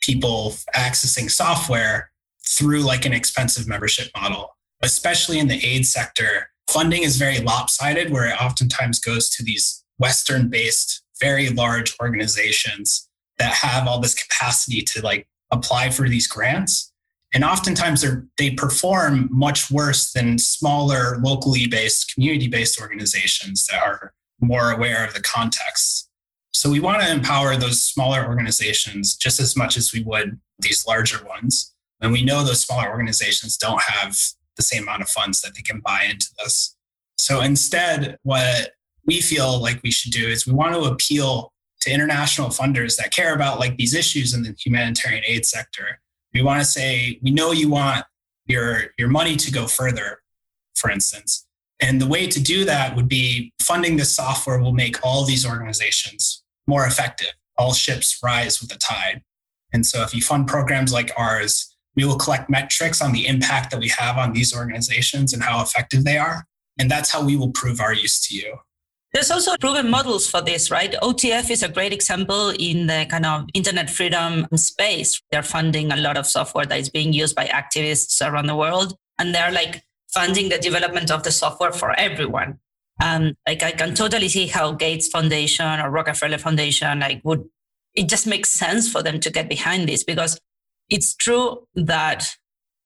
people 0.00 0.54
accessing 0.74 1.30
software 1.30 2.10
through 2.46 2.80
like 2.80 3.06
an 3.06 3.12
expensive 3.12 3.66
membership 3.66 4.08
model, 4.16 4.56
especially 4.82 5.38
in 5.38 5.48
the 5.48 5.64
aid 5.64 5.86
sector. 5.86 6.50
Funding 6.68 7.02
is 7.02 7.16
very 7.16 7.40
lopsided, 7.40 8.10
where 8.10 8.26
it 8.26 8.40
oftentimes 8.40 8.98
goes 8.98 9.28
to 9.30 9.42
these 9.42 9.84
Western 9.98 10.48
based, 10.48 11.02
very 11.20 11.50
large 11.50 11.96
organizations 12.00 13.08
that 13.38 13.52
have 13.52 13.86
all 13.86 14.00
this 14.00 14.14
capacity 14.14 14.80
to 14.82 15.02
like 15.02 15.26
apply 15.50 15.90
for 15.90 16.08
these 16.08 16.26
grants. 16.26 16.92
And 17.32 17.44
oftentimes 17.44 18.04
they 18.38 18.50
perform 18.50 19.28
much 19.30 19.70
worse 19.70 20.12
than 20.12 20.38
smaller, 20.38 21.18
locally 21.18 21.66
based, 21.66 22.12
community 22.14 22.46
based 22.46 22.80
organizations 22.80 23.66
that 23.66 23.82
are 23.82 24.12
more 24.40 24.70
aware 24.70 25.04
of 25.04 25.14
the 25.14 25.20
context. 25.20 26.08
So 26.52 26.70
we 26.70 26.78
want 26.78 27.02
to 27.02 27.10
empower 27.10 27.56
those 27.56 27.82
smaller 27.82 28.24
organizations 28.26 29.16
just 29.16 29.40
as 29.40 29.56
much 29.56 29.76
as 29.76 29.92
we 29.92 30.02
would 30.04 30.40
these 30.60 30.86
larger 30.86 31.24
ones. 31.24 31.74
And 32.00 32.12
we 32.12 32.24
know 32.24 32.44
those 32.44 32.60
smaller 32.60 32.88
organizations 32.88 33.56
don't 33.56 33.82
have 33.82 34.16
the 34.56 34.62
same 34.62 34.84
amount 34.84 35.02
of 35.02 35.08
funds 35.08 35.40
that 35.40 35.54
they 35.54 35.62
can 35.62 35.80
buy 35.80 36.06
into 36.10 36.28
this. 36.38 36.76
So 37.16 37.40
instead, 37.40 38.18
what 38.22 38.72
we 39.06 39.20
feel 39.20 39.60
like 39.60 39.82
we 39.82 39.90
should 39.90 40.12
do 40.12 40.26
is 40.28 40.46
we 40.46 40.52
want 40.52 40.74
to 40.74 40.82
appeal 40.82 41.52
to 41.82 41.92
international 41.92 42.48
funders 42.48 42.96
that 42.96 43.12
care 43.12 43.34
about 43.34 43.58
like 43.58 43.76
these 43.76 43.94
issues 43.94 44.32
in 44.34 44.42
the 44.42 44.54
humanitarian 44.58 45.22
aid 45.26 45.44
sector. 45.44 46.00
We 46.32 46.42
want 46.42 46.60
to 46.60 46.66
say, 46.66 47.18
we 47.22 47.30
know 47.30 47.52
you 47.52 47.68
want 47.68 48.04
your, 48.46 48.84
your 48.98 49.08
money 49.08 49.36
to 49.36 49.52
go 49.52 49.66
further, 49.66 50.20
for 50.74 50.90
instance. 50.90 51.46
And 51.80 52.00
the 52.00 52.06
way 52.06 52.26
to 52.26 52.40
do 52.40 52.64
that 52.64 52.96
would 52.96 53.08
be 53.08 53.52
funding 53.60 53.96
this 53.96 54.14
software 54.14 54.58
will 54.58 54.72
make 54.72 55.04
all 55.04 55.24
these 55.24 55.46
organizations 55.46 56.42
more 56.66 56.86
effective. 56.86 57.32
All 57.58 57.74
ships 57.74 58.18
rise 58.22 58.60
with 58.60 58.70
the 58.70 58.78
tide. 58.78 59.22
And 59.72 59.84
so 59.84 60.02
if 60.02 60.14
you 60.14 60.22
fund 60.22 60.46
programs 60.46 60.92
like 60.92 61.12
ours, 61.16 61.73
we 61.96 62.04
will 62.04 62.16
collect 62.16 62.50
metrics 62.50 63.00
on 63.00 63.12
the 63.12 63.26
impact 63.26 63.70
that 63.70 63.80
we 63.80 63.88
have 63.88 64.18
on 64.18 64.32
these 64.32 64.54
organizations 64.54 65.32
and 65.32 65.42
how 65.42 65.62
effective 65.62 66.04
they 66.04 66.18
are. 66.18 66.44
And 66.78 66.90
that's 66.90 67.10
how 67.10 67.24
we 67.24 67.36
will 67.36 67.50
prove 67.52 67.80
our 67.80 67.94
use 67.94 68.20
to 68.26 68.34
you. 68.34 68.58
There's 69.12 69.30
also 69.30 69.56
proven 69.58 69.88
models 69.88 70.28
for 70.28 70.40
this, 70.40 70.72
right? 70.72 70.92
OTF 71.00 71.48
is 71.48 71.62
a 71.62 71.68
great 71.68 71.92
example 71.92 72.50
in 72.58 72.88
the 72.88 73.06
kind 73.08 73.24
of 73.24 73.44
internet 73.54 73.88
freedom 73.88 74.48
space. 74.56 75.22
They're 75.30 75.44
funding 75.44 75.92
a 75.92 75.96
lot 75.96 76.16
of 76.16 76.26
software 76.26 76.66
that 76.66 76.80
is 76.80 76.90
being 76.90 77.12
used 77.12 77.36
by 77.36 77.46
activists 77.46 78.20
around 78.20 78.46
the 78.46 78.56
world. 78.56 78.96
And 79.20 79.32
they're 79.32 79.52
like 79.52 79.84
funding 80.12 80.48
the 80.48 80.58
development 80.58 81.12
of 81.12 81.22
the 81.22 81.30
software 81.30 81.70
for 81.70 81.92
everyone. 81.98 82.58
And 83.00 83.36
like 83.46 83.62
I 83.62 83.70
can 83.70 83.94
totally 83.94 84.28
see 84.28 84.48
how 84.48 84.72
Gates 84.72 85.06
Foundation 85.08 85.80
or 85.80 85.90
Rockefeller 85.90 86.38
Foundation 86.38 86.98
like 86.98 87.20
would 87.24 87.44
it 87.94 88.08
just 88.08 88.26
makes 88.26 88.48
sense 88.48 88.90
for 88.90 89.02
them 89.02 89.20
to 89.20 89.30
get 89.30 89.48
behind 89.48 89.88
this 89.88 90.02
because 90.02 90.40
it's 90.90 91.14
true 91.14 91.66
that 91.74 92.26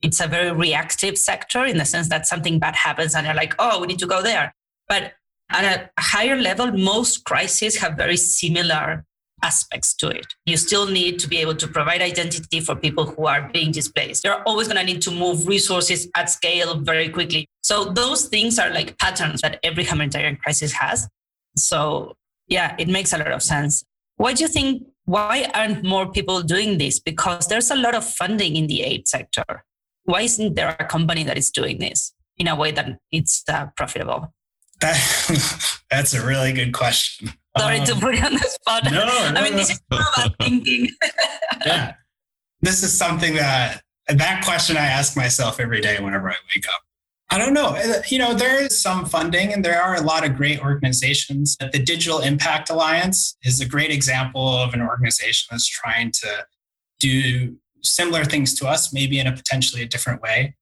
it's 0.03 0.21
a 0.21 0.27
very 0.27 0.53
reactive 0.53 1.19
sector 1.19 1.65
in 1.65 1.79
the 1.79 1.85
sense 1.85 2.09
that 2.09 2.27
something 2.27 2.59
bad 2.59 2.77
happens 2.77 3.15
and 3.15 3.27
they're 3.27 3.35
like, 3.35 3.55
oh, 3.59 3.81
we 3.81 3.89
need 3.89 3.99
to 3.99 4.07
go 4.07 4.23
there. 4.23 4.55
But 4.89 5.15
at 5.51 5.65
a 5.97 6.01
higher 6.01 6.37
level, 6.37 6.71
most 6.73 7.25
crises 7.25 7.79
have 7.79 7.97
very 7.97 8.17
similar 8.17 9.05
aspects 9.43 9.95
to 9.95 10.09
it. 10.09 10.27
You 10.47 10.57
still 10.57 10.87
need 10.87 11.19
to 11.21 11.29
be 11.29 11.39
able 11.39 11.55
to 11.57 11.69
provide 11.69 12.03
identity 12.03 12.61
for 12.61 12.75
people 12.75 13.07
who 13.07 13.27
are 13.27 13.49
being 13.53 13.71
displaced. 13.71 14.25
You're 14.25 14.43
always 14.43 14.69
going 14.69 14.79
to 14.79 14.85
need 14.85 15.03
to 15.03 15.11
move 15.11 15.47
resources 15.47 16.09
at 16.17 16.31
scale 16.31 16.77
very 16.79 17.09
quickly. 17.09 17.49
So 17.63 17.85
those 17.85 18.27
things 18.27 18.59
are 18.59 18.71
like 18.71 18.99
patterns 18.99 19.41
that 19.43 19.59
every 19.63 19.85
humanitarian 19.85 20.37
crisis 20.37 20.73
has. 20.73 21.09
So 21.57 22.15
yeah, 22.49 22.75
it 22.79 22.89
makes 22.89 23.13
a 23.13 23.19
lot 23.19 23.33
of 23.33 23.43
sense. 23.43 23.85
Why 24.17 24.33
do 24.33 24.43
you 24.43 24.49
think 24.49 24.85
why 25.09 25.51
aren't 25.55 25.83
more 25.83 26.13
people 26.13 26.43
doing 26.43 26.77
this? 26.77 27.01
Because 27.01 27.49
there's 27.49 27.71
a 27.71 27.75
lot 27.75 27.95
of 27.95 28.05
funding 28.05 28.57
in 28.57 28.67
the 28.67 28.83
aid 28.83 29.09
sector. 29.09 29.65
Why 30.05 30.21
isn't 30.21 30.55
there 30.55 30.77
a 30.79 30.85
company 30.85 31.25
that 31.25 31.39
is 31.39 31.51
doing 31.51 31.79
this 31.79 32.13
in 32.37 32.47
a 32.47 32.55
way 32.55 32.73
that 32.73 32.99
it's 33.11 33.43
uh, 33.49 33.69
profitable? 33.75 34.35
That, 34.83 35.81
that's 35.91 36.13
a 36.13 36.25
really 36.25 36.53
good 36.53 36.75
question. 36.75 37.31
Sorry 37.57 37.79
um, 37.79 37.87
to 37.87 37.95
put 37.95 38.17
you 38.17 38.23
on 38.23 38.35
the 38.35 38.41
spot. 38.41 38.85
No, 38.85 38.91
no 38.91 39.07
I 39.07 39.45
mean, 39.45 39.53
no. 39.53 39.57
this 39.57 39.71
is 39.71 39.81
about 39.91 40.35
thinking. 40.43 40.91
yeah. 41.67 41.95
This 42.61 42.83
is 42.83 42.93
something 42.93 43.35
that, 43.37 43.81
that 44.09 44.45
question 44.45 44.77
I 44.77 44.85
ask 44.85 45.17
myself 45.17 45.59
every 45.59 45.81
day 45.81 45.99
whenever 46.01 46.29
I 46.29 46.37
wake 46.55 46.69
up. 46.69 46.83
I 47.31 47.39
don't 47.39 47.53
know. 47.53 47.77
Uh, 47.77 48.03
you 48.09 48.19
know, 48.19 48.33
there 48.33 48.63
is 48.63 48.81
some 48.81 49.05
funding 49.05 49.53
and 49.53 49.65
there 49.65 49.83
are 49.83 49.97
a 49.97 50.01
lot 50.01 50.25
of 50.25 50.37
great 50.37 50.63
organizations. 50.63 51.57
The 51.59 51.79
Digital 51.79 52.21
Impact 52.21 52.71
Alliance 52.71 53.37
is 53.43 53.61
a 53.61 53.67
great 53.67 53.91
example 53.91 54.57
of 54.57 54.73
an 54.73 54.81
organization 54.81 55.49
that's 55.51 55.69
trying 55.69 56.11
to 56.13 56.47
do 57.01 57.57
similar 57.83 58.25
things 58.25 58.55
to 58.55 58.67
us, 58.67 58.93
maybe 58.93 59.19
in 59.19 59.27
a 59.27 59.33
potentially 59.33 59.83
a 59.83 59.87
different 59.87 60.23
way 60.23 60.55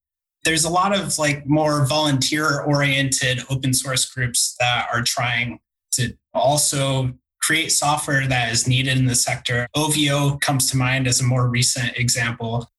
there's 0.46 0.64
a 0.64 0.70
lot 0.70 0.96
of 0.96 1.18
like 1.18 1.44
more 1.44 1.84
volunteer 1.86 2.60
oriented 2.60 3.40
open 3.50 3.74
source 3.74 4.08
groups 4.08 4.54
that 4.60 4.86
are 4.92 5.02
trying 5.02 5.58
to 5.90 6.16
also 6.32 7.12
create 7.42 7.70
software 7.72 8.26
that 8.26 8.52
is 8.52 8.66
needed 8.68 8.96
in 8.96 9.06
the 9.06 9.14
sector. 9.14 9.66
OVO 9.74 10.38
comes 10.38 10.70
to 10.70 10.76
mind 10.76 11.08
as 11.08 11.20
a 11.20 11.24
more 11.24 11.48
recent 11.48 11.96
example. 11.98 12.70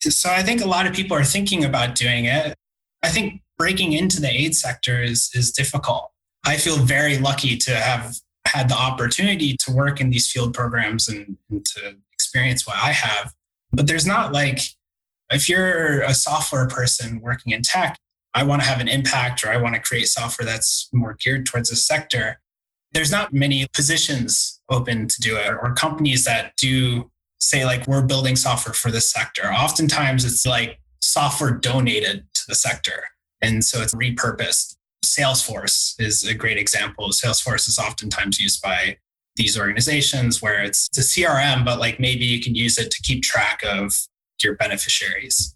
So 0.00 0.30
I 0.30 0.44
think 0.44 0.60
a 0.60 0.68
lot 0.68 0.86
of 0.86 0.92
people 0.92 1.16
are 1.16 1.24
thinking 1.24 1.64
about 1.64 1.96
doing 1.96 2.26
it. 2.26 2.54
I 3.02 3.08
think 3.08 3.42
breaking 3.56 3.92
into 3.92 4.20
the 4.20 4.30
aid 4.30 4.56
sector 4.56 5.02
is, 5.02 5.30
is 5.34 5.52
difficult. 5.52 6.10
I 6.46 6.56
feel 6.56 6.76
very 6.76 7.18
lucky 7.18 7.56
to 7.56 7.74
have 7.74 8.16
had 8.46 8.68
the 8.68 8.76
opportunity 8.76 9.56
to 9.64 9.72
work 9.72 10.00
in 10.00 10.10
these 10.10 10.30
field 10.30 10.54
programs 10.54 11.08
and, 11.08 11.36
and 11.50 11.64
to 11.66 11.96
experience 12.12 12.66
what 12.66 12.76
I 12.76 12.92
have. 12.92 13.34
But 13.72 13.86
there's 13.86 14.06
not 14.06 14.32
like 14.32 14.60
if 15.30 15.48
you're 15.48 16.00
a 16.00 16.14
software 16.14 16.66
person 16.66 17.20
working 17.20 17.52
in 17.52 17.62
tech, 17.62 17.98
I 18.34 18.44
want 18.44 18.62
to 18.62 18.68
have 18.68 18.80
an 18.80 18.88
impact 18.88 19.44
or 19.44 19.50
I 19.50 19.56
want 19.56 19.74
to 19.74 19.80
create 19.80 20.08
software 20.08 20.46
that's 20.46 20.88
more 20.92 21.16
geared 21.18 21.46
towards 21.46 21.70
a 21.70 21.76
sector. 21.76 22.40
There's 22.92 23.10
not 23.10 23.32
many 23.32 23.66
positions 23.74 24.60
open 24.70 25.08
to 25.08 25.20
do 25.20 25.36
it 25.36 25.48
or 25.50 25.74
companies 25.74 26.24
that 26.24 26.52
do 26.56 27.10
say, 27.40 27.64
like, 27.64 27.86
we're 27.86 28.02
building 28.02 28.36
software 28.36 28.72
for 28.72 28.90
this 28.90 29.10
sector. 29.10 29.52
Oftentimes 29.52 30.24
it's 30.24 30.46
like 30.46 30.78
software 31.00 31.52
donated 31.52 32.26
the 32.48 32.54
sector. 32.54 33.04
And 33.40 33.64
so 33.64 33.80
it's 33.80 33.94
repurposed. 33.94 34.76
Salesforce 35.04 35.94
is 36.00 36.24
a 36.24 36.34
great 36.34 36.58
example. 36.58 37.10
Salesforce 37.10 37.68
is 37.68 37.78
oftentimes 37.78 38.40
used 38.40 38.60
by 38.60 38.98
these 39.36 39.58
organizations 39.58 40.42
where 40.42 40.62
it's, 40.62 40.88
it's 40.88 41.16
a 41.16 41.20
CRM, 41.20 41.64
but 41.64 41.78
like 41.78 42.00
maybe 42.00 42.24
you 42.24 42.40
can 42.40 42.56
use 42.56 42.76
it 42.78 42.90
to 42.90 43.02
keep 43.02 43.22
track 43.22 43.60
of 43.64 43.94
your 44.42 44.56
beneficiaries. 44.56 45.54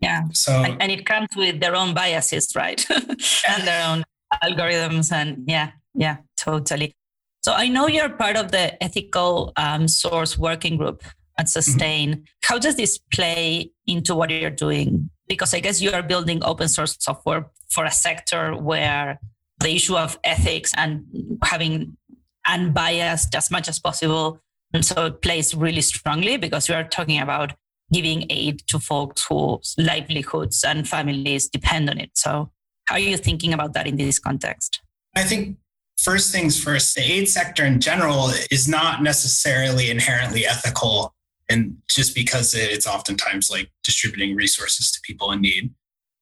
Yeah. 0.00 0.24
So 0.32 0.52
and 0.52 0.92
it 0.92 1.06
comes 1.06 1.28
with 1.34 1.60
their 1.60 1.74
own 1.74 1.94
biases, 1.94 2.54
right? 2.54 2.84
and 2.90 3.66
their 3.66 3.88
own 3.88 4.04
algorithms 4.44 5.10
and 5.10 5.44
yeah, 5.46 5.72
yeah, 5.94 6.18
totally. 6.36 6.94
So 7.42 7.52
I 7.52 7.68
know 7.68 7.88
you're 7.88 8.10
part 8.10 8.36
of 8.36 8.52
the 8.52 8.80
ethical 8.82 9.52
um, 9.56 9.88
source 9.88 10.38
working 10.38 10.76
group 10.76 11.02
at 11.38 11.46
mm-hmm. 11.46 11.60
Sustain. 11.60 12.10
Mm-hmm. 12.10 12.22
How 12.42 12.58
does 12.58 12.76
this 12.76 12.98
play 13.12 13.70
into 13.86 14.14
what 14.14 14.30
you're 14.30 14.50
doing? 14.50 15.10
Because 15.28 15.54
I 15.54 15.60
guess 15.60 15.80
you 15.80 15.92
are 15.92 16.02
building 16.02 16.42
open 16.42 16.68
source 16.68 16.96
software 16.98 17.50
for 17.70 17.84
a 17.84 17.90
sector 17.90 18.56
where 18.56 19.20
the 19.60 19.74
issue 19.74 19.96
of 19.96 20.18
ethics 20.24 20.72
and 20.76 21.04
having 21.42 21.96
unbiased 22.48 23.34
as 23.34 23.50
much 23.50 23.68
as 23.68 23.78
possible. 23.78 24.40
And 24.72 24.84
so 24.84 25.06
it 25.06 25.22
plays 25.22 25.54
really 25.54 25.80
strongly 25.80 26.36
because 26.36 26.68
we 26.68 26.74
are 26.74 26.84
talking 26.84 27.20
about 27.20 27.52
giving 27.92 28.26
aid 28.30 28.62
to 28.68 28.78
folks 28.78 29.26
whose 29.28 29.74
livelihoods 29.78 30.64
and 30.64 30.88
families 30.88 31.48
depend 31.48 31.88
on 31.90 31.98
it. 31.98 32.10
So, 32.14 32.50
how 32.86 32.94
are 32.94 33.00
you 33.00 33.16
thinking 33.16 33.52
about 33.52 33.74
that 33.74 33.86
in 33.86 33.96
this 33.96 34.18
context? 34.18 34.80
I 35.14 35.24
think 35.24 35.58
first 35.98 36.32
things 36.32 36.62
first, 36.62 36.94
the 36.94 37.02
aid 37.02 37.28
sector 37.28 37.64
in 37.64 37.80
general 37.80 38.30
is 38.50 38.68
not 38.68 39.02
necessarily 39.02 39.90
inherently 39.90 40.46
ethical. 40.46 41.14
And 41.48 41.76
just 41.88 42.14
because 42.14 42.54
it's 42.54 42.86
oftentimes 42.86 43.50
like 43.50 43.70
distributing 43.82 44.36
resources 44.36 44.90
to 44.92 45.00
people 45.02 45.32
in 45.32 45.40
need. 45.40 45.72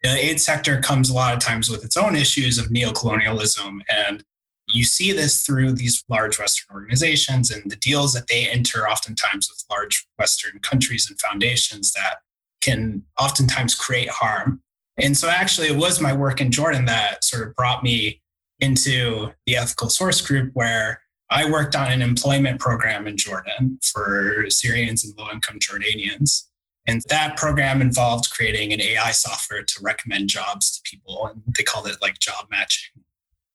The 0.03 0.11
aid 0.11 0.41
sector 0.41 0.81
comes 0.81 1.11
a 1.11 1.15
lot 1.15 1.35
of 1.35 1.41
times 1.41 1.69
with 1.69 1.85
its 1.85 1.97
own 1.97 2.15
issues 2.15 2.59
of 2.59 2.67
neocolonialism 2.67 3.81
and 3.89 4.23
you 4.69 4.85
see 4.85 5.13
this 5.13 5.43
through 5.43 5.73
these 5.73 6.05
large 6.09 6.39
Western 6.39 6.75
organizations 6.75 7.51
and 7.51 7.71
the 7.71 7.77
deals 7.77 8.13
that 8.13 8.27
they 8.29 8.49
enter 8.49 8.89
oftentimes 8.89 9.49
with 9.49 9.65
large 9.71 10.07
Western 10.19 10.59
countries 10.61 11.07
and 11.09 11.21
foundations 11.21 11.93
that 11.93 12.17
can 12.61 13.03
oftentimes 13.21 13.75
create 13.75 14.09
harm. 14.09 14.61
And 14.99 15.17
so, 15.17 15.29
actually, 15.29 15.69
it 15.69 15.77
was 15.77 16.01
my 16.01 16.13
work 16.13 16.41
in 16.41 16.51
Jordan 16.51 16.87
that 16.87 17.23
sort 17.23 17.47
of 17.47 17.55
brought 17.55 17.83
me 17.83 18.23
into 18.59 19.33
the 19.47 19.57
ethical 19.57 19.91
source 19.91 20.21
group 20.21 20.51
where 20.55 21.01
I 21.31 21.51
worked 21.51 21.75
on 21.75 21.91
an 21.91 22.03
employment 22.03 22.61
program 22.61 23.07
in 23.07 23.17
Jordan 23.17 23.79
for 23.83 24.45
Syrians 24.49 25.05
and 25.05 25.17
low 25.19 25.29
income 25.33 25.59
Jordanians. 25.59 26.45
And 26.87 27.03
that 27.09 27.37
program 27.37 27.81
involved 27.81 28.31
creating 28.31 28.73
an 28.73 28.81
AI 28.81 29.11
software 29.11 29.63
to 29.63 29.81
recommend 29.83 30.29
jobs 30.29 30.71
to 30.71 30.89
people. 30.89 31.27
And 31.27 31.43
they 31.57 31.65
called 31.65 31.89
it 31.89 31.97
like 32.01 32.21
job 32.21 32.47
matching. 32.51 33.03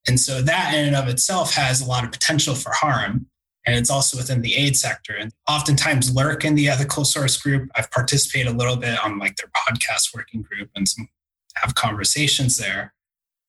And 0.08 0.20
so 0.20 0.42
that 0.42 0.74
in 0.74 0.88
and 0.88 0.96
of 0.96 1.08
itself 1.08 1.54
has 1.54 1.80
a 1.82 1.86
lot 1.86 2.04
of 2.04 2.12
potential 2.12 2.56
for 2.56 2.72
harm. 2.74 3.28
And 3.66 3.76
it's 3.76 3.92
also 3.92 4.18
within 4.18 4.42
the 4.42 4.56
aid 4.56 4.76
sector. 4.76 5.14
And 5.14 5.32
oftentimes 5.48 6.14
lurk 6.14 6.44
in 6.44 6.56
the 6.56 6.68
ethical 6.68 7.06
source 7.06 7.38
group. 7.38 7.70
I've 7.76 7.92
participated 7.92 8.52
a 8.52 8.58
little 8.58 8.76
bit 8.76 9.00
on 9.04 9.20
like 9.20 9.38
their 9.38 9.52
podcast 9.56 10.14
working 10.14 10.42
group 10.42 10.70
and 10.76 10.88
some 10.88 11.08
have 11.56 11.76
conversations 11.76 12.58
there. 12.58 12.94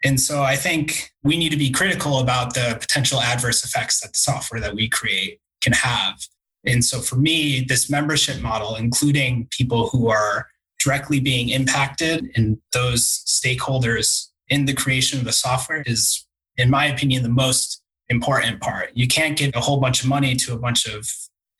And 0.04 0.20
so 0.20 0.42
I 0.42 0.56
think 0.56 1.12
we 1.22 1.36
need 1.36 1.50
to 1.50 1.56
be 1.56 1.70
critical 1.70 2.18
about 2.18 2.54
the 2.54 2.76
potential 2.80 3.20
adverse 3.20 3.64
effects 3.64 4.00
that 4.00 4.12
the 4.12 4.18
software 4.18 4.60
that 4.60 4.74
we 4.74 4.88
create 4.88 5.40
can 5.60 5.72
have. 5.72 6.26
And 6.64 6.84
so 6.84 7.00
for 7.00 7.16
me, 7.16 7.64
this 7.66 7.90
membership 7.90 8.40
model, 8.40 8.76
including 8.76 9.48
people 9.50 9.88
who 9.88 10.08
are 10.08 10.48
directly 10.78 11.20
being 11.20 11.48
impacted 11.48 12.30
and 12.34 12.58
those 12.72 13.22
stakeholders 13.26 14.28
in 14.48 14.64
the 14.64 14.74
creation 14.74 15.18
of 15.18 15.24
the 15.24 15.32
software 15.32 15.82
is 15.86 16.26
in 16.56 16.70
my 16.70 16.86
opinion, 16.86 17.22
the 17.22 17.28
most 17.28 17.82
important 18.08 18.60
part. 18.60 18.90
You 18.94 19.08
can't 19.08 19.38
give 19.38 19.52
a 19.54 19.60
whole 19.60 19.80
bunch 19.80 20.02
of 20.02 20.08
money 20.08 20.34
to 20.36 20.52
a 20.52 20.58
bunch 20.58 20.86
of 20.86 21.08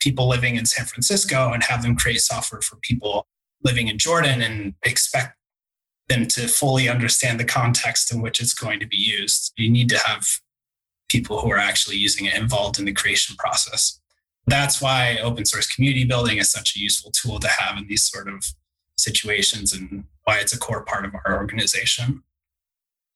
people 0.00 0.28
living 0.28 0.56
in 0.56 0.66
San 0.66 0.86
Francisco 0.86 1.52
and 1.52 1.62
have 1.64 1.82
them 1.82 1.96
create 1.96 2.20
software 2.20 2.60
for 2.60 2.76
people 2.76 3.26
living 3.62 3.88
in 3.88 3.98
Jordan 3.98 4.42
and 4.42 4.74
expect 4.84 5.36
them 6.12 6.26
to 6.26 6.46
fully 6.46 6.88
understand 6.88 7.40
the 7.40 7.44
context 7.44 8.12
in 8.12 8.20
which 8.20 8.40
it's 8.40 8.54
going 8.54 8.78
to 8.80 8.86
be 8.86 8.96
used. 8.96 9.52
You 9.56 9.70
need 9.70 9.88
to 9.88 9.98
have 9.98 10.26
people 11.08 11.40
who 11.40 11.50
are 11.50 11.58
actually 11.58 11.96
using 11.96 12.26
it 12.26 12.34
involved 12.34 12.78
in 12.78 12.84
the 12.84 12.92
creation 12.92 13.36
process. 13.36 14.00
That's 14.46 14.80
why 14.80 15.18
open 15.22 15.44
source 15.44 15.72
community 15.72 16.04
building 16.04 16.38
is 16.38 16.50
such 16.50 16.76
a 16.76 16.80
useful 16.80 17.10
tool 17.10 17.38
to 17.38 17.48
have 17.48 17.78
in 17.78 17.86
these 17.86 18.02
sort 18.02 18.28
of 18.28 18.44
situations 18.98 19.72
and 19.72 20.04
why 20.24 20.38
it's 20.38 20.52
a 20.52 20.58
core 20.58 20.84
part 20.84 21.04
of 21.04 21.14
our 21.14 21.36
organization. 21.36 22.22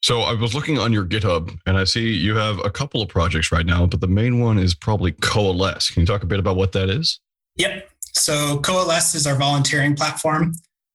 So 0.03 0.21
I 0.21 0.35
was 0.35 0.55
looking 0.55 0.79
on 0.79 0.93
your 0.93 1.05
GitHub 1.05 1.59
and 1.67 1.77
I 1.77 1.85
see 1.85 2.13
you 2.13 2.37
have 2.37 2.65
a 2.65 2.71
couple 2.71 3.03
of 3.03 3.09
projects 3.09 3.51
right 3.51 3.67
now, 3.67 3.87
but 3.87 4.01
the 4.01 4.07
main 4.09 4.41
one 4.41 4.59
is 4.59 4.75
probably 4.75 5.13
Coalesce. 5.13 5.91
Can 5.91 6.01
you 6.01 6.07
talk 6.07 6.23
a 6.23 6.27
bit 6.27 6.39
about 6.39 6.57
what 6.57 6.73
that 6.73 6.89
is? 6.89 7.19
Yep. 7.57 7.91
So 8.15 8.59
Coalesce 8.59 9.15
is 9.15 9.27
our 9.27 9.37
volunteering 9.37 9.97
platform. 9.97 10.53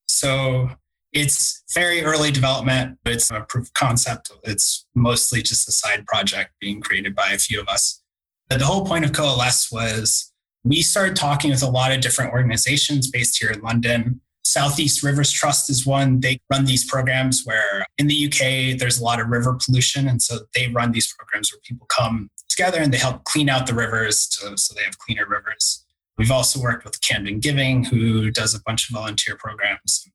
So 0.08 0.70
It's 1.12 1.62
very 1.74 2.02
early 2.02 2.30
development, 2.30 2.98
but 3.04 3.12
it's 3.12 3.30
a 3.30 3.40
proof 3.42 3.66
of 3.66 3.74
concept. 3.74 4.30
It's 4.44 4.86
mostly 4.94 5.42
just 5.42 5.68
a 5.68 5.72
side 5.72 6.06
project 6.06 6.52
being 6.60 6.80
created 6.80 7.14
by 7.14 7.32
a 7.32 7.38
few 7.38 7.60
of 7.60 7.68
us. 7.68 8.02
But 8.48 8.58
the 8.58 8.66
whole 8.66 8.84
point 8.86 9.04
of 9.04 9.12
Coalesce 9.12 9.70
was 9.70 10.32
we 10.64 10.82
started 10.82 11.16
talking 11.16 11.50
with 11.50 11.62
a 11.62 11.70
lot 11.70 11.92
of 11.92 12.00
different 12.00 12.32
organizations 12.32 13.10
based 13.10 13.38
here 13.38 13.50
in 13.50 13.60
London. 13.60 14.20
Southeast 14.44 15.02
Rivers 15.02 15.30
Trust 15.30 15.70
is 15.70 15.86
one. 15.86 16.20
They 16.20 16.38
run 16.50 16.64
these 16.64 16.84
programs 16.84 17.42
where 17.44 17.84
in 17.98 18.06
the 18.06 18.26
UK, 18.26 18.78
there's 18.78 18.98
a 18.98 19.04
lot 19.04 19.20
of 19.20 19.28
river 19.28 19.58
pollution. 19.64 20.08
And 20.08 20.20
so 20.20 20.40
they 20.54 20.68
run 20.68 20.92
these 20.92 21.12
programs 21.12 21.52
where 21.52 21.60
people 21.64 21.86
come 21.86 22.28
together 22.48 22.78
and 22.78 22.92
they 22.92 22.98
help 22.98 23.24
clean 23.24 23.48
out 23.48 23.66
the 23.66 23.74
rivers 23.74 24.28
to, 24.28 24.56
so 24.56 24.74
they 24.74 24.82
have 24.84 24.98
cleaner 24.98 25.26
rivers. 25.26 25.84
We've 26.18 26.30
also 26.30 26.60
worked 26.60 26.84
with 26.84 27.00
Camden 27.00 27.40
Giving, 27.40 27.84
who 27.84 28.30
does 28.30 28.54
a 28.54 28.60
bunch 28.64 28.90
of 28.90 28.94
volunteer 28.94 29.36
programs, 29.36 30.08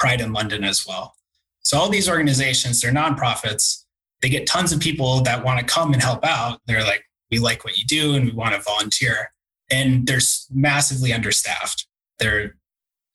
Pride 0.00 0.20
in 0.20 0.32
London 0.32 0.64
as 0.64 0.86
well. 0.86 1.14
So 1.60 1.78
all 1.78 1.90
these 1.90 2.08
organizations, 2.08 2.80
they're 2.80 2.92
nonprofits. 2.92 3.84
They 4.22 4.28
get 4.28 4.46
tons 4.46 4.72
of 4.72 4.80
people 4.80 5.20
that 5.20 5.44
want 5.44 5.60
to 5.60 5.64
come 5.72 5.92
and 5.92 6.02
help 6.02 6.24
out. 6.24 6.58
They're 6.66 6.82
like, 6.82 7.04
we 7.30 7.38
like 7.38 7.64
what 7.64 7.78
you 7.78 7.84
do 7.84 8.14
and 8.14 8.24
we 8.24 8.32
want 8.32 8.54
to 8.54 8.60
volunteer. 8.60 9.32
And 9.70 10.06
they're 10.06 10.20
massively 10.50 11.12
understaffed. 11.12 11.86
There 12.18 12.42
are 12.42 12.56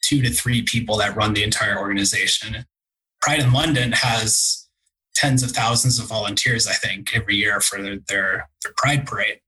two 0.01 0.22
to 0.22 0.30
three 0.30 0.62
people 0.62 0.98
that 0.98 1.15
run 1.15 1.34
the 1.34 1.44
entire 1.44 1.77
organization. 1.77 2.65
Pride 3.22 3.39
in 3.39 3.51
London 3.51 3.92
has 3.92 4.68
tens 5.15 5.44
of 5.44 5.51
thousands 5.51 6.00
of 6.00 6.08
volunteers, 6.08 6.68
I 6.68 6.74
think, 6.74 7.15
every 7.15 7.36
year 7.36 7.60
for 7.60 7.82
their, 7.82 7.98
their, 8.08 8.50
their 8.63 8.74
Pride 8.77 9.06
Parade. 9.06 9.39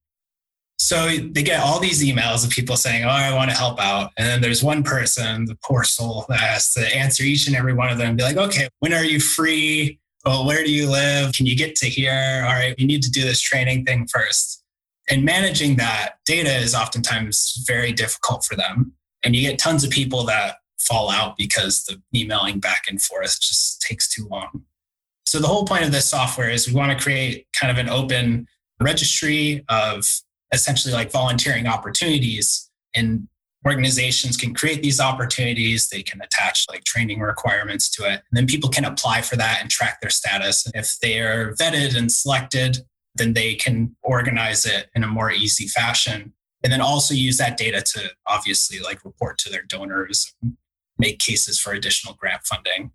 So 0.79 1.07
they 1.07 1.41
get 1.41 1.61
all 1.61 1.79
these 1.79 2.03
emails 2.03 2.45
of 2.45 2.51
people 2.51 2.77
saying, 2.77 3.03
Oh, 3.03 3.09
I 3.09 3.33
want 3.33 3.49
to 3.49 3.57
help 3.57 3.79
out. 3.79 4.11
And 4.17 4.27
then 4.27 4.41
there's 4.41 4.63
one 4.63 4.83
person, 4.83 5.45
the 5.45 5.57
poor 5.63 5.83
soul, 5.83 6.25
that 6.29 6.39
has 6.39 6.73
to 6.73 6.95
answer 6.95 7.23
each 7.23 7.47
and 7.47 7.55
every 7.55 7.73
one 7.73 7.89
of 7.89 7.97
them 7.97 8.09
and 8.09 8.17
be 8.17 8.23
like, 8.23 8.37
Okay, 8.37 8.67
when 8.79 8.93
are 8.93 9.03
you 9.03 9.19
free? 9.19 9.99
Well, 10.25 10.45
where 10.45 10.63
do 10.63 10.71
you 10.71 10.89
live? 10.89 11.33
Can 11.33 11.45
you 11.45 11.55
get 11.55 11.75
to 11.77 11.87
here? 11.87 12.43
All 12.45 12.53
right, 12.53 12.75
you 12.77 12.85
need 12.85 13.01
to 13.03 13.11
do 13.11 13.23
this 13.23 13.41
training 13.41 13.85
thing 13.85 14.07
first. 14.07 14.63
And 15.09 15.23
managing 15.23 15.77
that 15.77 16.15
data 16.25 16.53
is 16.53 16.75
oftentimes 16.75 17.63
very 17.65 17.91
difficult 17.91 18.43
for 18.43 18.55
them. 18.55 18.93
And 19.23 19.35
you 19.35 19.41
get 19.41 19.57
tons 19.57 19.83
of 19.83 19.89
people 19.89 20.25
that 20.25 20.57
fall 20.79 21.09
out 21.09 21.37
because 21.37 21.85
the 21.85 22.01
emailing 22.17 22.59
back 22.59 22.83
and 22.89 23.01
forth 23.01 23.39
just 23.39 23.81
takes 23.81 24.07
too 24.07 24.27
long. 24.29 24.63
So 25.25 25.39
the 25.39 25.47
whole 25.47 25.65
point 25.65 25.83
of 25.83 25.91
this 25.91 26.07
software 26.07 26.49
is 26.49 26.67
we 26.67 26.73
want 26.73 26.97
to 26.97 27.03
create 27.03 27.47
kind 27.59 27.71
of 27.71 27.77
an 27.77 27.89
open 27.89 28.47
registry 28.79 29.65
of 29.69 30.05
essentially 30.51 30.93
like 30.93 31.11
volunteering 31.11 31.67
opportunities 31.67 32.69
and 32.95 33.27
organizations 33.65 34.37
can 34.37 34.53
create 34.53 34.81
these 34.81 34.99
opportunities. 34.99 35.89
They 35.89 36.03
can 36.03 36.21
attach 36.21 36.65
like 36.69 36.83
training 36.83 37.19
requirements 37.19 37.89
to 37.91 38.03
it. 38.03 38.21
And 38.29 38.33
then 38.33 38.47
people 38.47 38.69
can 38.69 38.85
apply 38.85 39.21
for 39.23 39.35
that 39.35 39.59
and 39.61 39.69
track 39.69 39.99
their 39.99 40.09
status. 40.09 40.69
If 40.73 40.99
they 40.99 41.19
are 41.19 41.53
vetted 41.53 41.97
and 41.97 42.11
selected 42.11 42.77
then 43.17 43.33
they 43.33 43.55
can 43.55 43.95
organize 44.03 44.65
it 44.65 44.89
in 44.95 45.03
a 45.03 45.07
more 45.07 45.31
easy 45.31 45.67
fashion. 45.67 46.33
And 46.63 46.71
then 46.71 46.81
also 46.81 47.13
use 47.13 47.37
that 47.37 47.57
data 47.57 47.81
to 47.81 48.09
obviously 48.25 48.79
like 48.79 49.05
report 49.05 49.37
to 49.39 49.49
their 49.49 49.63
donors 49.63 50.33
make 50.97 51.19
cases 51.19 51.59
for 51.59 51.73
additional 51.73 52.15
grant 52.15 52.41
funding. 52.45 52.91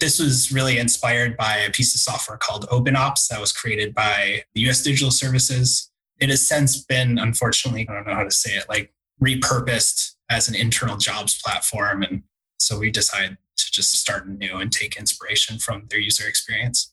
This 0.00 0.18
was 0.18 0.50
really 0.50 0.78
inspired 0.78 1.36
by 1.36 1.58
a 1.58 1.70
piece 1.70 1.94
of 1.94 2.00
software 2.00 2.36
called 2.36 2.66
OpenOps 2.68 3.28
that 3.28 3.40
was 3.40 3.52
created 3.52 3.94
by 3.94 4.42
the 4.54 4.62
US 4.68 4.82
Digital 4.82 5.12
Services 5.12 5.90
it 6.20 6.30
has 6.30 6.46
since 6.46 6.84
been, 6.84 7.18
unfortunately, 7.18 7.86
I 7.88 7.94
don't 7.94 8.06
know 8.06 8.14
how 8.14 8.24
to 8.24 8.30
say 8.30 8.52
it, 8.52 8.68
like 8.68 8.92
repurposed 9.22 10.14
as 10.30 10.48
an 10.48 10.54
internal 10.54 10.96
jobs 10.96 11.40
platform. 11.40 12.02
And 12.02 12.22
so 12.58 12.78
we 12.78 12.90
decided 12.90 13.38
to 13.56 13.70
just 13.70 13.92
start 13.92 14.28
new 14.28 14.56
and 14.56 14.72
take 14.72 14.96
inspiration 14.96 15.58
from 15.58 15.86
their 15.90 16.00
user 16.00 16.26
experience. 16.26 16.92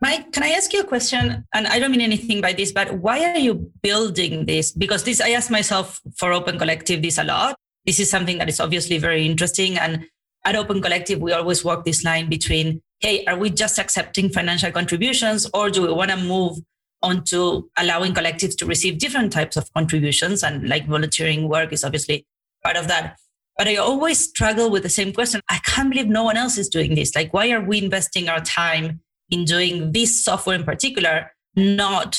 Mike, 0.00 0.32
can 0.32 0.42
I 0.42 0.48
ask 0.48 0.72
you 0.72 0.80
a 0.80 0.84
question? 0.84 1.46
And 1.54 1.66
I 1.66 1.78
don't 1.78 1.90
mean 1.90 2.02
anything 2.02 2.42
by 2.42 2.52
this, 2.52 2.70
but 2.70 2.98
why 2.98 3.24
are 3.24 3.38
you 3.38 3.72
building 3.82 4.44
this? 4.44 4.70
Because 4.72 5.04
this, 5.04 5.22
I 5.22 5.30
ask 5.30 5.50
myself 5.50 6.00
for 6.18 6.32
Open 6.32 6.58
Collective 6.58 7.00
this 7.00 7.16
a 7.16 7.24
lot. 7.24 7.56
This 7.86 7.98
is 7.98 8.10
something 8.10 8.36
that 8.38 8.48
is 8.48 8.60
obviously 8.60 8.98
very 8.98 9.24
interesting. 9.24 9.78
And 9.78 10.06
at 10.44 10.54
Open 10.54 10.82
Collective, 10.82 11.20
we 11.20 11.32
always 11.32 11.64
walk 11.64 11.84
this 11.84 12.04
line 12.04 12.28
between, 12.28 12.82
hey, 13.00 13.24
are 13.24 13.38
we 13.38 13.48
just 13.48 13.78
accepting 13.78 14.28
financial 14.28 14.70
contributions 14.70 15.48
or 15.54 15.70
do 15.70 15.82
we 15.82 15.92
want 15.92 16.10
to 16.10 16.16
move 16.18 16.58
onto 17.06 17.68
allowing 17.78 18.12
collectives 18.12 18.56
to 18.58 18.66
receive 18.66 18.98
different 18.98 19.32
types 19.32 19.56
of 19.56 19.72
contributions 19.72 20.42
and 20.42 20.68
like 20.68 20.86
volunteering 20.86 21.48
work 21.48 21.72
is 21.72 21.84
obviously 21.84 22.26
part 22.64 22.76
of 22.76 22.88
that. 22.88 23.16
But 23.56 23.68
i 23.68 23.76
always 23.76 24.18
struggle 24.18 24.70
with 24.70 24.82
the 24.82 24.90
same 24.90 25.12
question. 25.12 25.40
I 25.48 25.58
can't 25.58 25.90
believe 25.90 26.08
no 26.08 26.24
one 26.24 26.36
else 26.36 26.58
is 26.58 26.68
doing 26.68 26.94
this. 26.94 27.14
Like 27.14 27.32
why 27.32 27.50
are 27.52 27.60
we 27.60 27.78
investing 27.78 28.28
our 28.28 28.40
time 28.40 29.00
in 29.30 29.44
doing 29.44 29.92
this 29.92 30.24
software 30.24 30.56
in 30.56 30.64
particular 30.64 31.32
not 31.56 32.18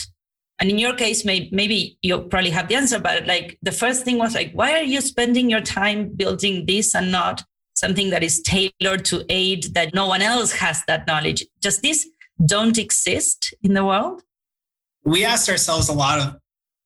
and 0.60 0.72
in 0.72 0.80
your 0.80 0.96
case 0.96 1.24
may, 1.24 1.48
maybe 1.52 2.00
you 2.02 2.20
probably 2.20 2.50
have 2.50 2.68
the 2.68 2.76
answer 2.76 3.00
but 3.00 3.28
like 3.28 3.58
the 3.62 3.72
first 3.72 4.04
thing 4.04 4.18
was 4.18 4.34
like 4.34 4.52
why 4.54 4.72
are 4.74 4.84
you 4.84 5.00
spending 5.00 5.50
your 5.50 5.62
time 5.62 6.10
building 6.10 6.66
this 6.66 6.96
and 6.96 7.12
not 7.12 7.44
something 7.76 8.10
that 8.10 8.24
is 8.24 8.42
tailored 8.42 9.06
to 9.06 9.24
aid 9.30 9.76
that 9.76 9.94
no 9.94 10.08
one 10.08 10.22
else 10.22 10.52
has 10.54 10.82
that 10.88 11.06
knowledge? 11.08 11.46
Just 11.62 11.82
this 11.84 12.10
don't 12.46 12.78
exist 12.78 13.54
in 13.62 13.74
the 13.74 13.86
world 13.86 14.24
we 15.08 15.24
asked 15.24 15.48
ourselves 15.48 15.88
a 15.88 15.94
lot 15.94 16.20
of 16.20 16.36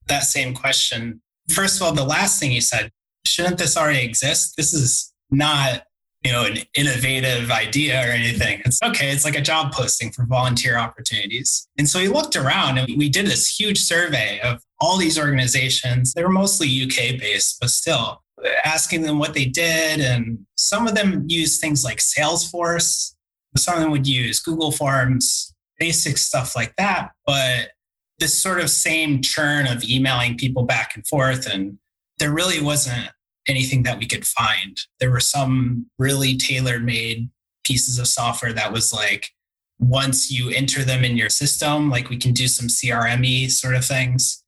that 0.08 0.24
same 0.24 0.54
question. 0.54 1.22
First 1.50 1.78
of 1.78 1.88
all, 1.88 1.92
the 1.92 2.04
last 2.04 2.40
thing 2.40 2.52
you 2.52 2.62
said, 2.62 2.92
shouldn't 3.26 3.58
this 3.58 3.76
already 3.76 4.06
exist? 4.06 4.54
This 4.58 4.74
is 4.74 5.12
not, 5.32 5.84
you 6.24 6.32
know, 6.32 6.46
an 6.46 6.60
innovative 6.76 7.50
idea 7.50 8.00
or 8.00 8.12
anything. 8.12 8.62
It's 8.64 8.80
okay. 8.84 9.10
It's 9.10 9.26
like 9.26 9.36
a 9.36 9.42
job 9.42 9.72
posting 9.72 10.12
for 10.12 10.28
volunteer 10.28 10.78
opportunities. 10.78 11.68
And 11.80 11.90
so 11.90 11.98
we 11.98 12.10
looked 12.10 12.36
around 12.36 12.78
and 12.78 12.96
we 12.96 13.10
did 13.10 13.26
this 13.26 13.60
huge 13.60 13.80
survey 13.80 14.40
of 14.42 14.62
all 14.80 14.98
these 14.98 15.18
organizations. 15.18 16.14
They 16.14 16.24
were 16.24 16.30
mostly 16.30 16.68
UK 16.68 17.20
based, 17.20 17.58
but 17.60 17.72
still 17.72 18.22
asking 18.64 19.02
them 19.02 19.18
what 19.18 19.34
they 19.34 19.46
did. 19.46 20.00
And 20.00 20.46
some 20.58 20.88
of 20.88 20.94
them 20.94 21.26
use 21.28 21.60
things 21.60 21.84
like 21.84 21.98
Salesforce. 21.98 23.16
Some 23.58 23.78
of 23.78 23.82
them 23.82 23.92
would 23.92 24.08
use 24.08 24.40
Google 24.40 24.72
Forms, 24.72 25.56
basic 25.80 26.20
stuff 26.20 26.56
like 26.56 26.76
that. 26.76 27.14
But 27.26 27.72
this 28.22 28.42
sort 28.42 28.62
of 28.62 28.70
same 28.70 29.22
churn 29.22 29.68
of 29.68 29.84
emailing 29.84 30.38
people 30.38 30.64
back 30.64 30.96
and 30.96 31.06
forth. 31.06 31.52
And 31.52 31.80
there 32.20 32.32
really 32.32 32.62
wasn't 32.62 33.10
anything 33.48 33.84
that 33.84 33.98
we 33.98 34.06
could 34.06 34.26
find. 34.26 34.80
There 35.00 35.12
were 35.12 35.20
some 35.20 35.88
really 35.98 36.38
tailor 36.38 36.80
made 36.80 37.30
pieces 37.66 38.00
of 38.00 38.08
software 38.08 38.54
that 38.54 38.72
was 38.72 38.94
like, 38.94 39.32
once 39.80 40.32
you 40.32 40.52
enter 40.52 40.84
them 40.84 41.04
in 41.04 41.18
your 41.18 41.30
system, 41.30 41.90
like 41.90 42.10
we 42.10 42.18
can 42.18 42.34
do 42.34 42.48
some 42.48 42.68
CRME 42.68 43.50
sort 43.50 43.76
of 43.76 43.84
things. 43.84 44.44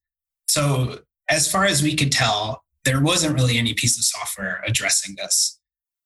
So, 0.48 1.00
as 1.30 1.52
far 1.52 1.66
as 1.66 1.82
we 1.82 1.96
could 1.96 2.12
tell, 2.12 2.64
there 2.86 3.02
wasn't 3.02 3.34
really 3.34 3.58
any 3.58 3.74
piece 3.74 3.98
of 3.98 4.04
software 4.04 4.62
addressing 4.68 5.16
this. 5.16 5.60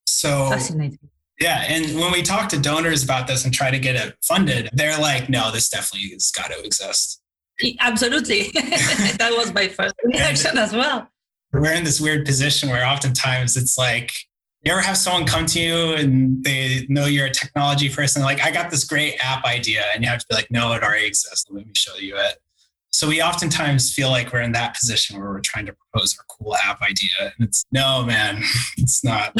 So, 0.07 0.49
yeah. 1.41 1.65
And 1.67 1.99
when 1.99 2.13
we 2.13 2.21
talk 2.21 2.47
to 2.49 2.59
donors 2.59 3.03
about 3.03 3.27
this 3.27 3.43
and 3.43 3.53
try 3.53 3.69
to 3.69 3.79
get 3.79 3.95
it 3.95 4.15
funded, 4.23 4.69
they're 4.73 4.97
like, 4.97 5.27
no, 5.27 5.51
this 5.51 5.69
definitely 5.69 6.09
has 6.09 6.31
got 6.31 6.51
to 6.51 6.59
exist. 6.63 7.21
Absolutely. 7.79 8.43
that 8.53 9.33
was 9.35 9.53
my 9.53 9.67
first 9.67 9.95
reaction 10.03 10.57
as 10.57 10.73
well. 10.73 11.09
We're 11.53 11.73
in 11.73 11.83
this 11.83 11.99
weird 11.99 12.25
position 12.25 12.69
where 12.69 12.85
oftentimes 12.85 13.57
it's 13.57 13.77
like, 13.77 14.11
you 14.63 14.71
ever 14.71 14.81
have 14.81 14.97
someone 14.97 15.25
come 15.25 15.45
to 15.45 15.59
you 15.59 15.93
and 15.93 16.43
they 16.43 16.85
know 16.89 17.05
you're 17.05 17.27
a 17.27 17.31
technology 17.31 17.89
person, 17.89 18.21
like, 18.21 18.43
I 18.43 18.51
got 18.51 18.69
this 18.69 18.83
great 18.83 19.15
app 19.23 19.45
idea, 19.45 19.83
and 19.93 20.03
you 20.03 20.09
have 20.09 20.19
to 20.19 20.25
be 20.29 20.35
like, 20.35 20.51
no, 20.51 20.73
it 20.73 20.83
already 20.83 21.05
exists. 21.05 21.45
Let 21.49 21.65
me 21.65 21.71
show 21.75 21.95
you 21.95 22.17
it. 22.17 22.37
So 22.91 23.07
we 23.07 23.21
oftentimes 23.21 23.93
feel 23.93 24.09
like 24.09 24.33
we're 24.33 24.41
in 24.41 24.53
that 24.53 24.75
position 24.75 25.19
where 25.19 25.29
we're 25.29 25.41
trying 25.41 25.67
to 25.67 25.73
propose 25.73 26.17
our 26.17 26.25
cool 26.27 26.55
app 26.55 26.81
idea. 26.81 27.31
And 27.37 27.47
it's 27.47 27.63
no, 27.71 28.03
man, 28.03 28.41
it's 28.77 29.03
not. 29.03 29.35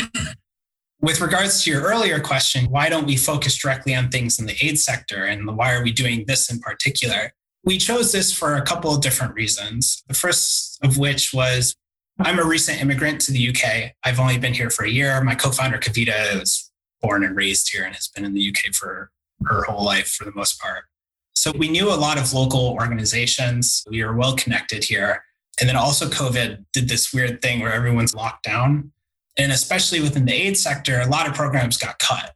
With 1.02 1.22
regards 1.22 1.64
to 1.64 1.72
your 1.72 1.82
earlier 1.82 2.20
question, 2.20 2.66
why 2.66 2.90
don't 2.90 3.06
we 3.06 3.18
focus 3.18 3.58
directly 3.58 3.96
on 3.96 4.10
things 4.10 4.40
in 4.40 4.46
the 4.46 4.56
aid 4.62 4.80
sector 4.80 5.26
and 5.26 5.58
why 5.58 5.74
are 5.74 5.84
we 5.84 5.92
doing 5.92 6.26
this 6.28 6.52
in 6.52 6.60
particular? 6.60 7.34
We 7.64 7.78
chose 7.78 8.12
this 8.12 8.32
for 8.32 8.56
a 8.56 8.62
couple 8.62 8.94
of 8.94 9.02
different 9.02 9.34
reasons. 9.34 10.04
The 10.08 10.14
first 10.14 10.80
of 10.84 10.98
which 10.98 11.34
was 11.34 11.76
I'm 12.20 12.40
a 12.40 12.46
recent 12.46 12.82
immigrant 12.82 13.22
to 13.22 13.32
the 13.32 13.50
UK. 13.50 13.94
I've 14.04 14.20
only 14.20 14.38
been 14.38 14.54
here 14.54 14.70
for 14.70 14.86
a 14.86 14.90
year. 14.90 15.22
My 15.22 15.36
co 15.36 15.52
founder, 15.52 15.78
Kavita, 15.78 16.40
was 16.40 16.72
born 17.02 17.24
and 17.24 17.36
raised 17.36 17.70
here 17.72 17.84
and 17.84 17.94
has 17.94 18.08
been 18.08 18.26
in 18.26 18.34
the 18.34 18.50
UK 18.50 18.74
for 18.74 19.12
her 19.46 19.64
whole 19.64 19.86
life 19.86 20.08
for 20.08 20.26
the 20.26 20.32
most 20.34 20.60
part. 20.60 20.86
So 21.36 21.52
we 21.56 21.68
knew 21.68 21.90
a 21.90 21.96
lot 21.96 22.18
of 22.18 22.34
local 22.34 22.70
organizations. 22.70 23.84
We 23.90 24.04
were 24.04 24.16
well 24.16 24.36
connected 24.36 24.84
here. 24.84 25.24
And 25.60 25.70
then 25.70 25.76
also, 25.76 26.08
COVID 26.08 26.66
did 26.74 26.90
this 26.90 27.14
weird 27.14 27.42
thing 27.42 27.62
where 27.62 27.74
everyone's 27.74 28.16
locked 28.16 28.44
down. 28.44 28.92
And 29.38 29.52
especially 29.52 30.02
within 30.02 30.26
the 30.26 30.34
aid 30.34 30.58
sector, 30.58 31.00
a 31.00 31.08
lot 31.08 31.28
of 31.28 31.36
programs 31.36 31.78
got 31.78 32.00
cut. 32.00 32.34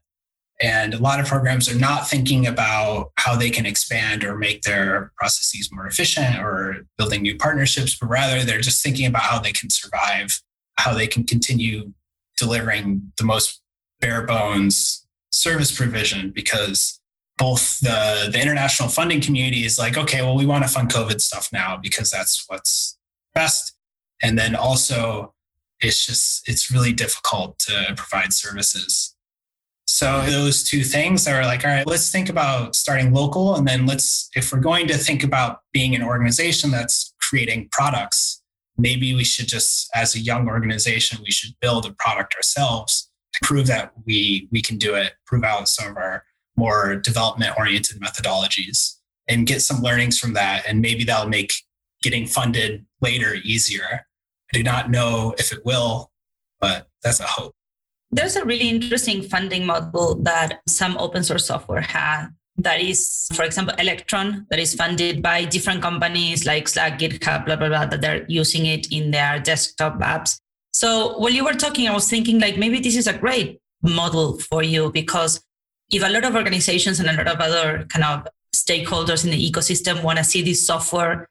And 0.62 0.93
a 0.93 1.00
lot 1.00 1.19
of 1.19 1.26
programs 1.26 1.67
are 1.67 1.78
not 1.78 2.08
thinking 2.08 2.45
about 2.45 3.12
how 3.17 3.36
they 3.36 3.50
can 3.50 3.65
expand 3.65 4.24
or 4.24 4.38
make 4.38 4.62
their 4.62 5.12
processes 5.17 5.69
more 5.71 5.88
efficient 5.88 6.38
or 6.39 6.86
building 6.97 7.24
new 7.24 7.36
partnerships, 7.36 7.97
but 8.00 8.08
rather 8.08 8.43
they're 8.43 8.62
just 8.62 8.84
thinking 8.84 9.08
about 9.08 9.24
how 9.24 9.39
they 9.39 9.52
can 9.52 9.71
survive, 9.71 10.39
how 10.78 10.93
they 10.93 11.08
can 11.08 11.24
continue 11.24 11.93
delivering 12.38 13.12
the 13.17 13.24
most 13.24 13.62
bare 14.00 14.26
bones 14.26 15.08
service 15.32 15.76
provision 15.76 16.32
because 16.32 17.00
both 17.38 17.80
the, 17.80 18.30
the 18.32 18.39
international 18.39 18.89
funding 18.89 19.21
community 19.21 19.65
is 19.65 19.80
like, 19.80 19.97
okay, 19.97 20.21
well, 20.21 20.36
we 20.36 20.45
want 20.45 20.63
to 20.63 20.69
fund 20.69 20.89
COVID 20.91 21.21
stuff 21.21 21.50
now 21.52 21.76
because 21.76 22.12
that's 22.12 22.43
what's 22.47 23.00
best. 23.34 23.74
And 24.21 24.38
then 24.38 24.56
also, 24.56 25.34
it's 25.80 26.06
just, 26.06 26.47
it's 26.47 26.69
really 26.69 26.93
difficult 26.93 27.58
to 27.60 27.93
provide 27.97 28.34
services. 28.34 29.11
So 30.02 30.20
those 30.22 30.64
two 30.64 30.84
things 30.84 31.28
are 31.28 31.46
like, 31.46 31.64
all 31.64 31.70
right, 31.70 31.86
let's 31.86 32.12
think 32.12 32.28
about 32.28 32.76
starting 32.76 33.14
local. 33.14 33.54
And 33.56 33.68
then 33.68 33.86
let's, 33.86 34.32
if 34.34 34.52
we're 34.52 34.60
going 34.60 34.88
to 34.88 34.98
think 34.98 35.24
about 35.24 35.60
being 35.74 35.94
an 35.94 36.02
organization 36.02 36.72
that's 36.72 37.14
creating 37.22 37.70
products, 37.72 38.42
maybe 38.80 39.14
we 39.14 39.24
should 39.24 39.48
just, 39.48 39.92
as 39.94 40.16
a 40.16 40.20
young 40.20 40.48
organization, 40.48 41.20
we 41.24 41.30
should 41.30 41.52
build 41.62 41.86
a 41.86 41.94
product 42.00 42.34
ourselves 42.34 43.12
to 43.36 43.40
prove 43.44 43.68
that 43.68 43.92
we, 44.08 44.48
we 44.52 44.60
can 44.60 44.80
do 44.80 44.96
it, 44.96 45.14
prove 45.28 45.44
out 45.44 45.70
some 45.70 45.92
of 45.92 45.98
our 45.98 46.24
more 46.58 46.96
development 46.96 47.54
oriented 47.60 48.02
methodologies 48.02 48.96
and 49.28 49.46
get 49.46 49.62
some 49.62 49.84
learnings 49.84 50.18
from 50.18 50.34
that. 50.34 50.64
And 50.68 50.82
maybe 50.82 51.04
that'll 51.04 51.30
make 51.30 51.54
getting 52.02 52.26
funded 52.26 52.88
later 53.02 53.36
easier. 53.44 54.08
I 54.52 54.58
do 54.58 54.64
not 54.64 54.90
know 54.90 55.36
if 55.38 55.52
it 55.54 55.64
will, 55.64 56.10
but 56.60 56.88
that's 57.04 57.20
a 57.20 57.28
hope. 57.28 57.54
There's 58.12 58.36
a 58.36 58.43
really 58.43 58.69
interesting 58.69 59.24
funding 59.24 59.65
model 59.65 60.15
that 60.24 60.62
some 60.67 60.97
open 60.97 61.24
source 61.24 61.45
software 61.45 61.82
has 61.82 62.28
that 62.58 62.82
is, 62.82 63.28
for 63.34 63.43
example, 63.43 63.74
Electron, 63.80 64.45
that 64.50 64.60
is 64.60 64.76
funded 64.76 65.21
by 65.21 65.45
different 65.45 65.82
companies 65.82 66.45
like 66.45 66.67
Slack, 66.67 67.00
GitHub, 67.00 67.45
blah, 67.45 67.56
blah, 67.56 67.69
blah, 67.69 67.86
that 67.86 68.02
they're 68.02 68.26
using 68.28 68.65
it 68.65 68.91
in 68.91 69.12
their 69.12 69.39
desktop 69.39 70.00
apps. 70.00 70.39
So 70.74 71.17
while 71.17 71.32
you 71.32 71.45
were 71.45 71.54
talking, 71.54 71.88
I 71.88 71.93
was 71.93 72.10
thinking 72.10 72.39
like 72.39 72.58
maybe 72.58 72.80
this 72.80 72.97
is 72.97 73.08
a 73.08 73.17
great 73.17 73.60
model 73.82 74.39
for 74.39 74.62
you 74.62 74.91
because 74.91 75.41
if 75.89 76.04
a 76.04 76.10
lot 76.10 76.26
of 76.26 76.36
organizations 76.36 77.00
and 77.00 77.10
a 77.10 77.13
lot 77.13 77.28
of 77.28 77.39
other 77.39 77.86
kind 77.89 78.06
of 78.06 78.28
stakeholders 78.56 79.24
in 79.24 79.32
the 79.32 79.52
ecosystem 79.52 80.04
want 80.04 80.17
to 80.17 80.24
see 80.24 80.41
this 80.41 80.65
software 80.65 81.28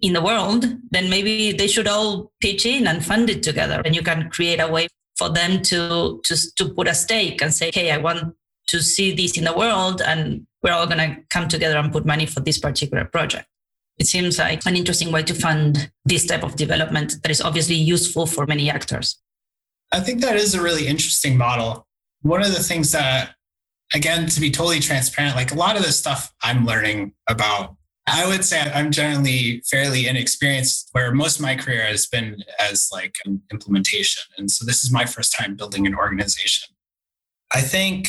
in 0.00 0.14
the 0.14 0.22
world, 0.22 0.66
then 0.90 1.08
maybe 1.08 1.52
they 1.52 1.68
should 1.68 1.86
all 1.86 2.32
pitch 2.40 2.66
in 2.66 2.86
and 2.86 3.04
fund 3.04 3.30
it 3.30 3.42
together. 3.42 3.82
And 3.84 3.94
you 3.94 4.02
can 4.02 4.30
create 4.30 4.60
a 4.60 4.68
way 4.68 4.88
for 5.22 5.32
them 5.32 5.62
to, 5.62 6.20
to, 6.24 6.36
to 6.56 6.68
put 6.70 6.88
a 6.88 6.94
stake 6.94 7.40
and 7.42 7.54
say, 7.54 7.70
hey, 7.72 7.92
I 7.92 7.98
want 7.98 8.34
to 8.66 8.82
see 8.82 9.14
this 9.14 9.38
in 9.38 9.44
the 9.44 9.56
world. 9.56 10.02
And 10.04 10.46
we're 10.62 10.72
all 10.72 10.86
going 10.86 10.98
to 10.98 11.16
come 11.30 11.48
together 11.48 11.76
and 11.78 11.92
put 11.92 12.04
money 12.04 12.26
for 12.26 12.40
this 12.40 12.58
particular 12.58 13.04
project. 13.04 13.46
It 13.98 14.06
seems 14.06 14.38
like 14.38 14.66
an 14.66 14.74
interesting 14.74 15.12
way 15.12 15.22
to 15.22 15.34
fund 15.34 15.92
this 16.04 16.26
type 16.26 16.42
of 16.42 16.56
development 16.56 17.22
that 17.22 17.30
is 17.30 17.40
obviously 17.40 17.76
useful 17.76 18.26
for 18.26 18.46
many 18.46 18.68
actors. 18.68 19.20
I 19.92 20.00
think 20.00 20.22
that 20.22 20.36
is 20.36 20.54
a 20.54 20.62
really 20.62 20.88
interesting 20.88 21.36
model. 21.36 21.86
One 22.22 22.42
of 22.42 22.52
the 22.52 22.62
things 22.62 22.90
that, 22.92 23.34
again, 23.94 24.26
to 24.26 24.40
be 24.40 24.50
totally 24.50 24.80
transparent, 24.80 25.36
like 25.36 25.52
a 25.52 25.56
lot 25.56 25.76
of 25.76 25.84
the 25.84 25.92
stuff 25.92 26.32
I'm 26.42 26.64
learning 26.64 27.12
about 27.28 27.76
I 28.06 28.26
would 28.26 28.44
say 28.44 28.60
I'm 28.60 28.90
generally 28.90 29.62
fairly 29.70 30.08
inexperienced 30.08 30.88
where 30.92 31.12
most 31.12 31.36
of 31.36 31.42
my 31.42 31.54
career 31.54 31.84
has 31.84 32.06
been 32.06 32.42
as 32.58 32.88
like 32.92 33.14
an 33.24 33.42
implementation. 33.52 34.22
And 34.36 34.50
so 34.50 34.64
this 34.64 34.82
is 34.82 34.90
my 34.90 35.04
first 35.04 35.34
time 35.38 35.54
building 35.54 35.86
an 35.86 35.94
organization. 35.94 36.74
I 37.54 37.60
think 37.60 38.08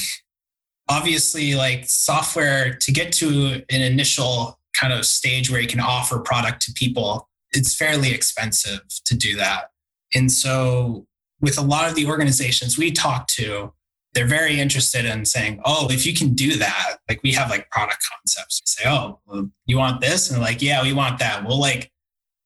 obviously 0.89 1.53
like 1.55 1.85
software 1.85 2.73
to 2.73 2.91
get 2.91 3.11
to 3.13 3.63
an 3.69 3.81
initial 3.81 4.59
kind 4.73 4.93
of 4.93 5.05
stage 5.05 5.51
where 5.51 5.61
you 5.61 5.67
can 5.67 5.79
offer 5.79 6.19
product 6.19 6.61
to 6.63 6.73
people, 6.73 7.29
it's 7.51 7.75
fairly 7.75 8.11
expensive 8.13 8.81
to 9.05 9.15
do 9.15 9.35
that. 9.35 9.69
And 10.15 10.31
so 10.31 11.05
with 11.39 11.57
a 11.57 11.61
lot 11.61 11.87
of 11.87 11.95
the 11.95 12.07
organizations 12.07 12.77
we 12.77 12.91
talk 12.91 13.27
to, 13.27 13.73
they're 14.13 14.27
very 14.27 14.59
interested 14.59 15.05
in 15.05 15.25
saying, 15.25 15.59
oh, 15.65 15.87
if 15.89 16.05
you 16.05 16.13
can 16.13 16.33
do 16.33 16.55
that, 16.57 16.97
like 17.09 17.21
we 17.23 17.31
have 17.33 17.49
like 17.49 17.69
product 17.69 18.05
concepts. 18.11 18.61
We 18.61 18.83
say, 18.83 18.89
oh, 18.89 19.19
well, 19.25 19.49
you 19.65 19.77
want 19.77 20.01
this? 20.01 20.29
And 20.29 20.41
like, 20.41 20.61
yeah, 20.61 20.83
we 20.83 20.93
want 20.93 21.19
that. 21.19 21.45
We'll 21.45 21.59
like, 21.59 21.91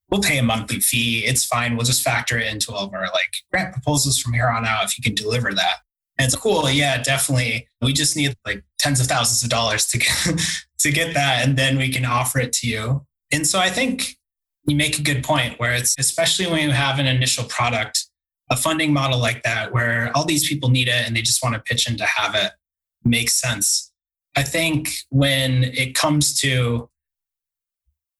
we'll 0.09 0.21
pay 0.21 0.37
a 0.37 0.43
monthly 0.43 0.79
fee. 0.79 1.25
It's 1.25 1.45
fine. 1.45 1.75
We'll 1.75 1.85
just 1.85 2.03
factor 2.03 2.37
it 2.37 2.51
into 2.51 2.71
all 2.71 2.85
of 2.85 2.93
our 2.93 3.07
like 3.07 3.33
grant 3.51 3.73
proposals 3.73 4.17
from 4.17 4.33
here 4.33 4.47
on 4.47 4.65
out 4.65 4.85
if 4.85 4.97
you 4.97 5.01
can 5.03 5.15
deliver 5.15 5.53
that. 5.53 5.77
And 6.17 6.25
it's 6.25 6.35
cool. 6.35 6.69
Yeah, 6.69 7.01
definitely. 7.01 7.67
We 7.81 7.93
just 7.93 8.15
need 8.15 8.35
like 8.45 8.63
tens 8.79 8.99
of 8.99 9.07
thousands 9.07 9.43
of 9.43 9.49
dollars 9.49 9.85
to 9.87 9.99
get, 9.99 10.39
to 10.79 10.91
get 10.91 11.13
that. 11.13 11.45
And 11.45 11.57
then 11.57 11.77
we 11.77 11.89
can 11.89 12.05
offer 12.05 12.39
it 12.39 12.53
to 12.53 12.67
you. 12.67 13.05
And 13.31 13.45
so 13.45 13.59
I 13.59 13.69
think 13.69 14.15
you 14.65 14.75
make 14.75 14.97
a 14.97 15.01
good 15.01 15.23
point 15.23 15.59
where 15.59 15.73
it's 15.73 15.95
especially 15.99 16.47
when 16.47 16.61
you 16.61 16.71
have 16.71 16.99
an 16.99 17.07
initial 17.07 17.43
product 17.45 18.05
a 18.49 18.55
funding 18.55 18.93
model 18.93 19.19
like 19.19 19.43
that 19.43 19.73
where 19.73 20.11
all 20.15 20.25
these 20.25 20.47
people 20.47 20.69
need 20.69 20.87
it 20.87 21.05
and 21.05 21.15
they 21.15 21.21
just 21.21 21.43
want 21.43 21.55
to 21.55 21.61
pitch 21.61 21.89
in 21.89 21.97
to 21.97 22.05
have 22.05 22.35
it 22.35 22.51
makes 23.03 23.33
sense. 23.39 23.91
I 24.35 24.43
think 24.43 24.89
when 25.09 25.63
it 25.63 25.95
comes 25.95 26.39
to 26.41 26.89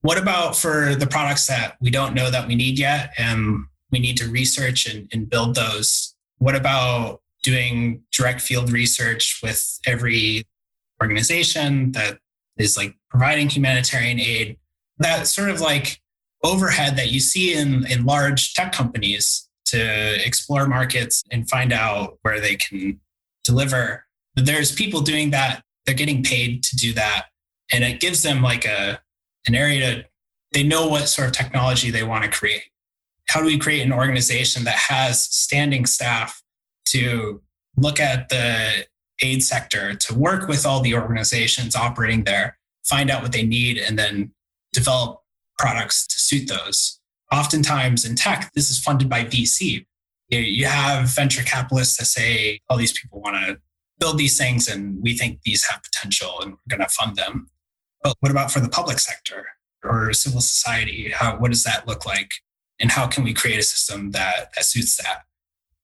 what 0.01 0.17
about 0.17 0.55
for 0.55 0.95
the 0.95 1.07
products 1.07 1.47
that 1.47 1.75
we 1.81 1.89
don't 1.89 2.13
know 2.13 2.29
that 2.29 2.47
we 2.47 2.55
need 2.55 2.77
yet 2.77 3.13
and 3.17 3.65
we 3.91 3.99
need 3.99 4.17
to 4.17 4.29
research 4.29 4.87
and, 4.87 5.09
and 5.11 5.29
build 5.29 5.55
those? 5.55 6.15
What 6.37 6.55
about 6.55 7.21
doing 7.43 8.03
direct 8.11 8.41
field 8.41 8.71
research 8.71 9.39
with 9.41 9.79
every 9.85 10.43
organization 11.01 11.91
that 11.93 12.19
is 12.57 12.77
like 12.77 12.95
providing 13.09 13.49
humanitarian 13.49 14.19
aid? 14.19 14.57
That 14.99 15.27
sort 15.27 15.49
of 15.49 15.61
like 15.61 16.01
overhead 16.43 16.95
that 16.97 17.11
you 17.11 17.19
see 17.19 17.53
in, 17.53 17.85
in 17.87 18.05
large 18.05 18.53
tech 18.53 18.71
companies 18.71 19.46
to 19.71 20.25
explore 20.25 20.67
markets 20.67 21.23
and 21.31 21.49
find 21.49 21.73
out 21.73 22.17
where 22.21 22.39
they 22.39 22.55
can 22.55 22.99
deliver. 23.43 24.05
But 24.35 24.45
there's 24.45 24.73
people 24.73 25.01
doing 25.01 25.31
that. 25.31 25.63
They're 25.85 25.95
getting 25.95 26.23
paid 26.23 26.63
to 26.63 26.75
do 26.75 26.93
that. 26.93 27.25
And 27.71 27.83
it 27.83 27.99
gives 27.99 28.23
them 28.23 28.41
like 28.41 28.65
a 28.65 29.01
an 29.45 29.55
area 29.55 29.79
to 29.79 30.05
they 30.53 30.63
know 30.63 30.87
what 30.87 31.09
sort 31.09 31.27
of 31.27 31.33
technology 31.33 31.91
they 31.91 32.03
want 32.03 32.23
to 32.23 32.29
create. 32.29 32.63
How 33.29 33.41
do 33.41 33.45
we 33.45 33.57
create 33.57 33.81
an 33.81 33.91
organization 33.91 34.63
that 34.63 34.75
has 34.75 35.21
standing 35.23 35.85
staff 35.85 36.41
to 36.89 37.41
look 37.75 37.99
at 37.99 38.29
the 38.29 38.85
aid 39.21 39.43
sector, 39.43 39.93
to 39.93 40.15
work 40.15 40.47
with 40.47 40.65
all 40.65 40.81
the 40.81 40.95
organizations 40.95 41.75
operating 41.75 42.23
there, 42.23 42.57
find 42.85 43.11
out 43.11 43.21
what 43.21 43.33
they 43.33 43.43
need, 43.43 43.77
and 43.77 43.99
then 43.99 44.31
develop 44.71 45.21
products 45.57 46.07
to 46.07 46.15
suit 46.17 46.47
those? 46.47 46.96
Oftentimes 47.31 48.05
in 48.05 48.15
tech, 48.15 48.51
this 48.53 48.69
is 48.69 48.79
funded 48.79 49.09
by 49.09 49.23
VC. 49.23 49.85
You 50.29 50.65
have 50.65 51.09
venture 51.09 51.43
capitalists 51.43 51.97
that 51.97 52.05
say, 52.05 52.59
oh, 52.69 52.77
these 52.77 52.97
people 52.97 53.21
want 53.21 53.37
to 53.37 53.59
build 53.99 54.17
these 54.17 54.37
things 54.37 54.67
and 54.67 55.01
we 55.01 55.17
think 55.17 55.41
these 55.43 55.65
have 55.65 55.81
potential 55.83 56.39
and 56.41 56.51
we're 56.51 56.77
going 56.77 56.87
to 56.87 56.93
fund 56.93 57.15
them. 57.15 57.49
But 58.03 58.15
what 58.19 58.31
about 58.31 58.51
for 58.51 58.59
the 58.59 58.69
public 58.69 58.99
sector 58.99 59.47
or 59.83 60.13
civil 60.13 60.41
society? 60.41 61.11
How, 61.11 61.37
what 61.37 61.51
does 61.51 61.63
that 61.63 61.87
look 61.87 62.05
like? 62.05 62.31
And 62.79 62.91
how 62.91 63.07
can 63.07 63.23
we 63.23 63.33
create 63.33 63.59
a 63.59 63.63
system 63.63 64.11
that, 64.11 64.49
that 64.55 64.65
suits 64.65 64.97
that? 64.97 65.23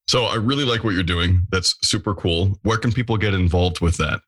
So 0.08 0.26
I 0.26 0.36
really 0.36 0.66
like 0.66 0.84
what 0.84 0.94
you're 0.94 1.04
doing. 1.04 1.48
That's 1.50 1.76
super 1.82 2.14
cool. 2.14 2.60
Where 2.64 2.78
can 2.78 2.92
people 2.92 3.18
get 3.18 3.34
involved 3.34 3.80
with 3.80 3.98
that? 3.98 4.20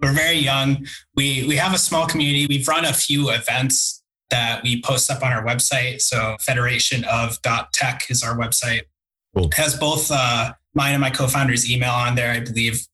We're 0.00 0.12
very 0.14 0.38
young. 0.38 0.86
We 1.14 1.46
we 1.46 1.56
have 1.56 1.74
a 1.74 1.78
small 1.78 2.06
community. 2.06 2.46
We've 2.46 2.66
run 2.66 2.86
a 2.86 2.92
few 2.92 3.30
events 3.30 3.99
that 4.30 4.62
we 4.62 4.82
post 4.82 5.10
up 5.10 5.22
on 5.22 5.32
our 5.32 5.44
website. 5.44 6.00
So 6.00 6.36
federation 6.40 7.04
of 7.04 7.38
tech 7.72 8.04
is 8.08 8.22
our 8.22 8.36
website. 8.36 8.82
Cool. 9.34 9.46
It 9.46 9.54
has 9.54 9.76
both 9.76 10.10
uh, 10.10 10.52
mine 10.74 10.92
and 10.92 11.00
my 11.00 11.10
co-founder's 11.10 11.70
email 11.70 11.92
on 11.92 12.14
there, 12.14 12.32
I 12.32 12.40
believe. 12.40 12.86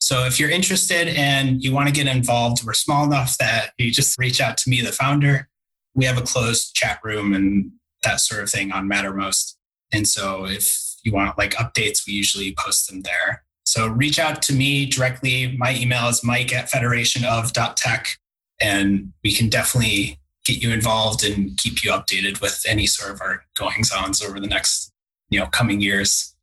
So 0.00 0.24
if 0.26 0.38
you're 0.38 0.50
interested 0.50 1.08
and 1.08 1.62
you 1.62 1.72
want 1.72 1.88
to 1.88 1.94
get 1.94 2.06
involved, 2.06 2.64
we're 2.64 2.74
small 2.74 3.04
enough 3.04 3.38
that 3.38 3.70
you 3.78 3.90
just 3.90 4.18
reach 4.18 4.40
out 4.40 4.56
to 4.58 4.70
me, 4.70 4.80
the 4.82 4.92
founder. 4.92 5.48
We 5.94 6.04
have 6.04 6.18
a 6.18 6.22
closed 6.22 6.74
chat 6.74 6.98
room 7.02 7.32
and 7.32 7.70
that 8.02 8.20
sort 8.20 8.42
of 8.42 8.50
thing 8.50 8.72
on 8.72 8.88
Mattermost. 8.88 9.54
And 9.92 10.06
so 10.06 10.44
if 10.44 10.96
you 11.04 11.12
want 11.12 11.38
like 11.38 11.54
updates, 11.54 12.06
we 12.06 12.12
usually 12.12 12.54
post 12.58 12.88
them 12.88 13.02
there. 13.02 13.44
So 13.64 13.86
reach 13.86 14.18
out 14.18 14.42
to 14.42 14.52
me 14.52 14.86
directly. 14.86 15.56
My 15.56 15.74
email 15.74 16.08
is 16.08 16.22
mike 16.22 16.52
at 16.52 16.68
federation 16.68 17.24
of 17.24 17.52
tech. 17.52 18.18
And 18.60 19.12
we 19.22 19.32
can 19.32 19.48
definitely 19.48 20.18
get 20.44 20.62
you 20.62 20.70
involved 20.70 21.24
and 21.24 21.56
keep 21.56 21.82
you 21.82 21.90
updated 21.90 22.40
with 22.40 22.64
any 22.68 22.86
sort 22.86 23.12
of 23.12 23.20
our 23.20 23.44
goings 23.54 23.90
ons 23.92 24.22
over 24.22 24.38
the 24.38 24.46
next 24.46 24.92
you 25.30 25.40
know 25.40 25.46
coming 25.46 25.80
years. 25.80 26.34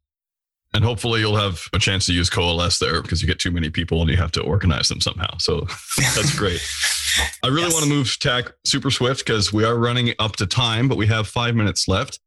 And 0.73 0.85
hopefully 0.85 1.19
you'll 1.19 1.35
have 1.35 1.63
a 1.73 1.79
chance 1.79 2.05
to 2.05 2.13
use 2.13 2.29
coalesce 2.29 2.79
there 2.79 3.01
because 3.01 3.21
you 3.21 3.27
get 3.27 3.39
too 3.39 3.51
many 3.51 3.69
people 3.69 3.99
and 4.01 4.09
you 4.09 4.15
have 4.15 4.31
to 4.31 4.41
organize 4.41 4.87
them 4.87 5.01
somehow. 5.01 5.37
So 5.37 5.61
that's 5.97 6.37
great. 6.37 6.61
I 7.43 7.47
really 7.47 7.63
yes. 7.63 7.73
want 7.73 7.83
to 7.83 7.89
move 7.89 8.17
tack 8.19 8.53
super 8.65 8.89
swift 8.89 9.25
because 9.25 9.51
we 9.51 9.65
are 9.65 9.77
running 9.77 10.13
up 10.17 10.37
to 10.37 10.47
time 10.47 10.87
but 10.87 10.97
we 10.97 11.07
have 11.07 11.27
five 11.27 11.55
minutes 11.55 11.87
left. 11.87 12.19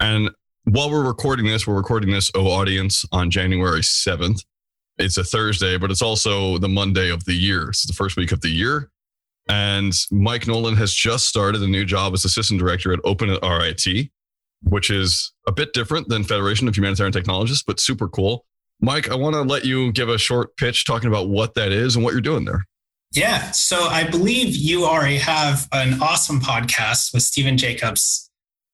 And 0.00 0.30
while 0.64 0.90
we're 0.90 1.06
recording 1.06 1.46
this 1.46 1.66
we're 1.66 1.76
recording 1.76 2.10
this 2.10 2.30
oh 2.34 2.46
audience 2.46 3.04
on 3.12 3.30
january 3.30 3.80
7th 3.80 4.44
it's 4.98 5.16
a 5.16 5.24
thursday 5.24 5.78
but 5.78 5.90
it's 5.90 6.02
also 6.02 6.58
the 6.58 6.68
monday 6.68 7.10
of 7.10 7.24
the 7.24 7.32
year. 7.32 7.70
It's 7.70 7.86
the 7.86 7.94
first 7.94 8.16
week 8.16 8.30
of 8.30 8.42
the 8.42 8.50
year 8.50 8.90
and 9.48 9.92
Mike 10.10 10.46
Nolan 10.46 10.76
has 10.76 10.92
just 10.92 11.26
started 11.26 11.62
a 11.62 11.66
new 11.66 11.84
job 11.84 12.12
as 12.12 12.24
assistant 12.24 12.60
director 12.60 12.92
at 12.92 13.00
Open 13.04 13.30
at 13.30 13.42
RIT, 13.42 14.10
which 14.62 14.90
is 14.90 15.32
a 15.46 15.52
bit 15.52 15.72
different 15.72 16.08
than 16.08 16.24
Federation 16.24 16.68
of 16.68 16.76
Humanitarian 16.76 17.12
Technologists, 17.12 17.64
but 17.64 17.80
super 17.80 18.08
cool. 18.08 18.44
Mike, 18.80 19.10
I 19.10 19.14
want 19.14 19.34
to 19.34 19.42
let 19.42 19.64
you 19.64 19.92
give 19.92 20.08
a 20.08 20.18
short 20.18 20.56
pitch 20.56 20.84
talking 20.84 21.08
about 21.08 21.28
what 21.28 21.54
that 21.54 21.72
is 21.72 21.96
and 21.96 22.04
what 22.04 22.12
you're 22.12 22.20
doing 22.20 22.44
there. 22.44 22.64
Yeah. 23.12 23.50
So 23.50 23.88
I 23.88 24.08
believe 24.08 24.54
you 24.54 24.84
already 24.84 25.18
have 25.18 25.68
an 25.72 26.00
awesome 26.00 26.40
podcast 26.40 27.12
with 27.12 27.22
Stephen 27.22 27.58
Jacobs 27.58 28.30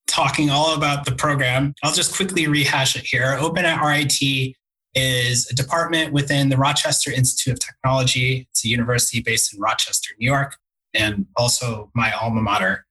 talking 0.07 0.50
all 0.50 0.74
about 0.74 1.05
the 1.05 1.12
program. 1.12 1.74
I'll 1.83 1.92
just 1.92 2.14
quickly 2.14 2.46
rehash 2.46 2.96
it 2.96 3.05
here. 3.05 3.37
Open 3.40 3.64
at 3.64 3.83
RIT 3.83 4.55
is 4.96 5.46
a 5.50 5.54
department 5.54 6.12
within 6.12 6.48
the 6.48 6.56
Rochester 6.56 7.12
Institute 7.12 7.52
of 7.52 7.61
Technology. 7.61 8.48
It's 8.50 8.64
a 8.64 8.68
university 8.68 9.20
based 9.20 9.54
in 9.54 9.61
Rochester, 9.61 10.14
New 10.18 10.26
York, 10.26 10.56
and 10.94 11.26
also 11.37 11.90
my 11.94 12.11
alma 12.12 12.40
mater. 12.40 12.87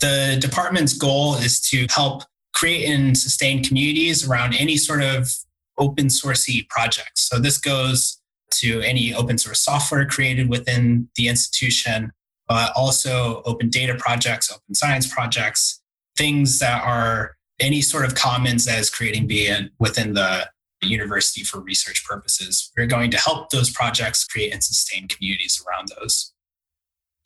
The 0.00 0.38
department's 0.40 0.94
goal 0.94 1.36
is 1.36 1.60
to 1.68 1.86
help 1.90 2.24
create 2.54 2.88
and 2.88 3.16
sustain 3.16 3.62
communities 3.62 4.26
around 4.26 4.54
any 4.54 4.76
sort 4.76 5.02
of 5.02 5.30
open 5.78 6.06
sourcey 6.06 6.68
projects. 6.68 7.28
So 7.28 7.38
this 7.38 7.58
goes 7.58 8.18
to 8.52 8.80
any 8.80 9.14
open 9.14 9.38
source 9.38 9.60
software 9.60 10.06
created 10.06 10.48
within 10.48 11.08
the 11.16 11.28
institution, 11.28 12.12
but 12.48 12.72
also 12.74 13.42
open 13.44 13.68
data 13.68 13.94
projects, 13.94 14.50
open 14.50 14.74
science 14.74 15.12
projects, 15.12 15.80
things 16.16 16.58
that 16.58 16.82
are 16.82 17.36
any 17.60 17.80
sort 17.80 18.04
of 18.04 18.14
commons 18.14 18.64
that 18.64 18.78
is 18.78 18.90
creating 18.90 19.26
being 19.26 19.70
within 19.78 20.14
the 20.14 20.48
university 20.86 21.42
for 21.42 21.60
research 21.60 22.04
purposes. 22.04 22.70
We're 22.76 22.86
going 22.86 23.10
to 23.10 23.18
help 23.18 23.50
those 23.50 23.70
projects 23.70 24.24
create 24.24 24.52
and 24.52 24.62
sustain 24.62 25.08
communities 25.08 25.62
around 25.66 25.88
those. 25.98 26.32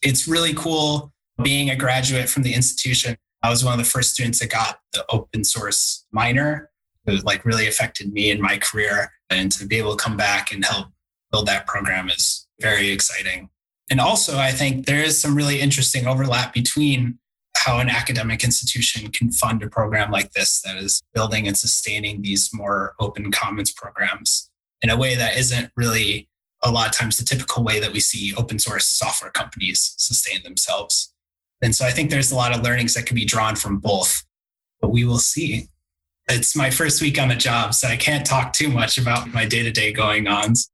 It's 0.03 0.29
really 0.29 0.55
cool 0.55 1.13
being 1.43 1.71
a 1.71 1.77
graduate 1.77 2.29
from 2.29 2.43
the 2.43 2.55
institution. 2.55 3.17
I 3.43 3.51
was 3.51 3.65
one 3.65 3.73
of 3.75 3.79
the 3.79 3.91
first 3.91 4.15
students 4.15 4.41
that 4.41 4.51
got 4.51 4.79
the 4.93 5.05
open 5.11 5.45
source 5.45 6.07
minor. 6.13 6.71
It 7.07 7.25
like 7.25 7.45
really 7.45 7.69
affected 7.69 8.13
me 8.13 8.31
in 8.31 8.41
my 8.41 8.59
career. 8.59 9.13
And 9.31 9.53
to 9.53 9.67
be 9.67 9.77
able 9.77 9.97
to 9.97 10.03
come 10.03 10.17
back 10.17 10.53
and 10.53 10.65
help 10.65 10.89
build 11.31 11.47
that 11.47 11.67
program 11.67 12.09
is 12.09 12.47
very 12.61 12.91
exciting. 12.91 13.51
And 13.91 14.01
also, 14.01 14.39
I 14.39 14.51
think 14.51 14.87
there 14.87 15.03
is 15.03 15.21
some 15.21 15.37
really 15.37 15.61
interesting 15.61 16.07
overlap 16.07 16.53
between 16.53 17.19
how 17.65 17.79
an 17.79 17.89
academic 17.89 18.45
institution 18.45 19.11
can 19.11 19.31
fund 19.31 19.63
a 19.63 19.69
program 19.69 20.11
like 20.11 20.33
this 20.33 20.61
that 20.63 20.77
is 20.77 21.03
building 21.15 21.47
and 21.47 21.57
sustaining 21.57 22.23
these 22.23 22.51
more 22.53 22.95
open 23.01 23.31
commons 23.31 23.73
programs 23.73 24.51
in 24.83 24.91
a 24.91 24.97
way 24.97 25.15
that 25.15 25.37
isn't 25.37 25.71
really 25.77 26.29
a 26.63 26.71
lot 26.71 26.89
of 26.89 26.93
times 26.93 27.17
the 27.17 27.25
typical 27.25 27.63
way 27.63 27.81
that 27.81 27.93
we 27.93 28.01
see 28.01 28.35
open 28.35 28.59
source 28.59 28.87
software 28.87 29.31
companies 29.31 29.95
sustain 29.97 30.43
themselves. 30.43 31.13
And 31.63 31.75
so 31.75 31.85
I 31.87 31.91
think 31.91 32.11
there's 32.11 32.33
a 32.33 32.37
lot 32.37 32.55
of 32.55 32.63
learnings 32.63 32.95
that 32.95 33.07
can 33.07 33.15
be 33.15 33.25
drawn 33.25 33.57
from 33.57 33.79
both, 33.79 34.25
but 34.81 34.91
we 34.91 35.05
will 35.05 35.19
see. 35.19 35.69
It's 36.29 36.57
my 36.57 36.71
first 36.71 37.01
week 37.01 37.21
on 37.21 37.29
the 37.29 37.37
job, 37.37 37.73
so 37.73 37.89
I 37.89 37.97
can't 37.97 38.27
talk 38.27 38.53
too 38.53 38.69
much 38.69 38.99
about 38.99 39.33
my 39.33 39.47
day 39.47 39.63
to 39.63 39.71
day 39.71 39.93
going 39.93 40.27
ons. 40.27 40.69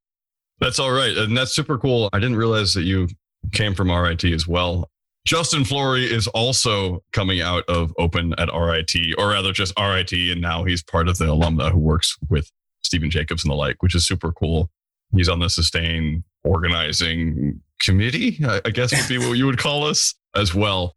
That's 0.61 0.79
all 0.79 0.93
right. 0.93 1.17
And 1.17 1.37
that's 1.37 1.55
super 1.55 1.77
cool. 1.77 2.09
I 2.13 2.19
didn't 2.19 2.37
realize 2.37 2.73
that 2.75 2.85
you 2.85 3.09
came 3.53 3.75
from 3.75 3.91
RIT 3.91 4.25
as 4.25 4.47
well. 4.47 4.89
Justin 5.25 5.65
Flory 5.65 6.05
is 6.05 6.27
also 6.29 7.03
coming 7.13 7.41
out 7.41 7.65
of 7.69 7.95
Open 7.99 8.35
at 8.39 8.49
RIT, 8.53 8.95
or 9.19 9.29
rather 9.29 9.53
just 9.53 9.73
RIT, 9.79 10.13
and 10.13 10.41
now 10.41 10.65
he's 10.65 10.83
part 10.83 11.09
of 11.09 11.19
the 11.19 11.27
alumna 11.27 11.71
who 11.71 11.79
works 11.79 12.17
with 12.29 12.51
Stephen 12.83 13.11
Jacobs 13.11 13.45
and 13.45 13.51
the 13.51 13.57
like, 13.57 13.83
which 13.83 13.95
is 13.95 14.07
super 14.07 14.33
cool. 14.33 14.69
He's 15.15 15.29
on 15.29 15.39
the 15.39 15.49
sustain 15.49 16.25
organizing 16.43 17.61
committee, 17.81 18.41
I 18.45 18.71
guess 18.71 18.93
would 18.93 19.09
be 19.09 19.19
what 19.25 19.35
you 19.35 19.47
would 19.47 19.59
call 19.59 19.85
us 19.85 20.15
as 20.35 20.55
well. 20.55 20.97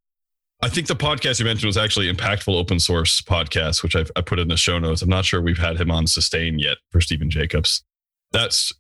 I 0.64 0.70
think 0.70 0.88
the 0.88 0.96
podcast 0.96 1.40
you 1.40 1.46
mentioned 1.46 1.68
was 1.68 1.78
actually 1.78 2.12
Impactful 2.12 2.54
Open 2.54 2.80
Source 2.80 3.22
Podcast, 3.22 3.84
which 3.84 3.96
I've, 3.96 4.10
I 4.16 4.22
put 4.22 4.40
in 4.40 4.48
the 4.48 4.58
show 4.58 4.80
notes. 4.80 5.02
I'm 5.02 5.10
not 5.10 5.26
sure 5.26 5.42
we've 5.42 5.58
had 5.58 5.80
him 5.80 5.92
on 5.92 6.08
sustain 6.08 6.58
yet 6.60 6.78
for 6.92 7.02
Stephen 7.02 7.30
Jacobs. 7.30 7.84
That's 8.32 8.72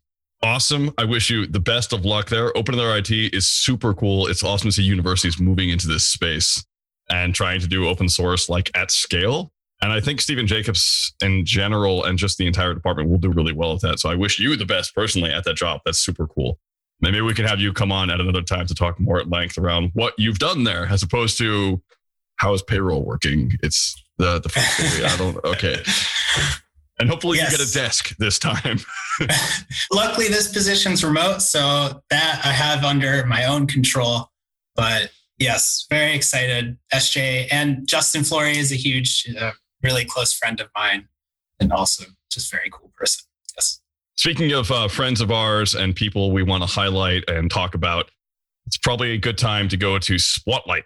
awesome. 0.46 0.94
I 1.00 1.06
wish 1.06 1.32
you 1.32 1.48
the 1.48 1.60
best 1.60 1.92
of 1.92 2.06
luck 2.06 2.30
there. 2.30 2.56
Open 2.56 2.80
at 2.80 2.84
RIT 2.84 3.10
is 3.10 3.48
super 3.48 3.96
cool. 3.96 4.28
It's 4.28 4.44
awesome 4.44 4.70
to 4.70 4.72
see 4.72 4.84
universities 4.84 5.40
moving 5.40 5.70
into 5.70 5.88
this 5.88 6.04
space 6.04 6.64
and 7.10 7.34
trying 7.34 7.60
to 7.62 7.68
do 7.68 7.88
open 7.88 8.08
source 8.08 8.48
like 8.48 8.70
at 8.78 8.92
scale. 8.92 9.52
And 9.82 9.92
I 9.92 10.00
think 10.00 10.22
Stephen 10.22 10.46
Jacobs 10.46 11.16
in 11.20 11.46
general 11.46 12.04
and 12.04 12.20
just 12.20 12.38
the 12.38 12.46
entire 12.46 12.76
department 12.76 13.10
will 13.10 13.18
do 13.18 13.32
really 13.32 13.54
well 13.54 13.74
with 13.74 13.82
that. 13.82 14.00
So 14.00 14.08
I 14.08 14.14
wish 14.14 14.40
you 14.40 14.56
the 14.56 14.66
best 14.66 14.94
personally 14.94 15.32
at 15.32 15.46
that 15.46 15.56
job. 15.56 15.82
That's 15.84 16.00
super 16.00 16.28
cool. 16.28 16.60
Maybe 17.02 17.20
we 17.22 17.34
can 17.34 17.46
have 17.46 17.60
you 17.60 17.74
come 17.74 17.92
on 17.92 18.12
at 18.12 18.22
another 18.22 18.44
time 18.44 18.68
to 18.68 18.76
talk 18.76 19.00
more 19.00 19.20
at 19.20 19.28
length 19.28 19.58
around 19.58 19.92
what 19.96 20.14
you've 20.18 20.40
done 20.40 20.64
there 20.64 20.86
as 20.86 21.02
opposed 21.02 21.40
to 21.40 21.82
how 22.36 22.54
is 22.54 22.62
payroll 22.62 23.04
working? 23.04 23.52
It's 23.64 23.96
the 24.20 24.40
the 24.40 25.10
I 25.12 25.18
don't 25.18 25.44
okay. 25.44 25.84
And 27.00 27.10
hopefully 27.10 27.38
yes. 27.38 27.52
you 27.52 27.58
get 27.58 27.68
a 27.68 27.74
desk 27.74 28.16
this 28.18 28.40
time. 28.40 28.80
Luckily, 29.92 30.28
this 30.28 30.52
position's 30.52 31.04
remote, 31.04 31.42
so 31.42 32.02
that 32.10 32.42
I 32.44 32.52
have 32.52 32.84
under 32.84 33.26
my 33.26 33.46
own 33.46 33.68
control. 33.68 34.30
But 34.76 35.12
yes, 35.38 35.86
very 35.90 36.14
excited. 36.14 36.78
SJ 36.94 37.48
and 37.52 37.88
Justin 37.88 38.24
Flory 38.24 38.58
is 38.58 38.72
a 38.72 38.76
huge, 38.76 39.28
uh, 39.40 39.52
really 39.84 40.06
close 40.06 40.34
friend 40.34 40.60
of 40.60 40.70
mine, 40.76 41.08
and 41.60 41.72
also 41.74 42.06
just 42.30 42.52
very 42.52 42.70
cool 42.72 42.92
person. 42.98 43.26
Yes. 43.58 43.82
Speaking 44.16 44.54
of 44.54 44.72
uh, 44.72 44.88
friends 44.88 45.20
of 45.20 45.32
ours 45.32 45.76
and 45.76 45.96
people 45.96 46.32
we 46.32 46.44
want 46.44 46.64
to 46.64 46.68
highlight 46.68 47.30
and 47.30 47.52
talk 47.52 47.76
about, 47.76 48.10
it's 48.66 48.78
probably 48.78 49.12
a 49.12 49.18
good 49.18 49.38
time 49.38 49.68
to 49.70 49.78
go 49.78 50.00
to 50.00 50.18
Spotlight. 50.18 50.86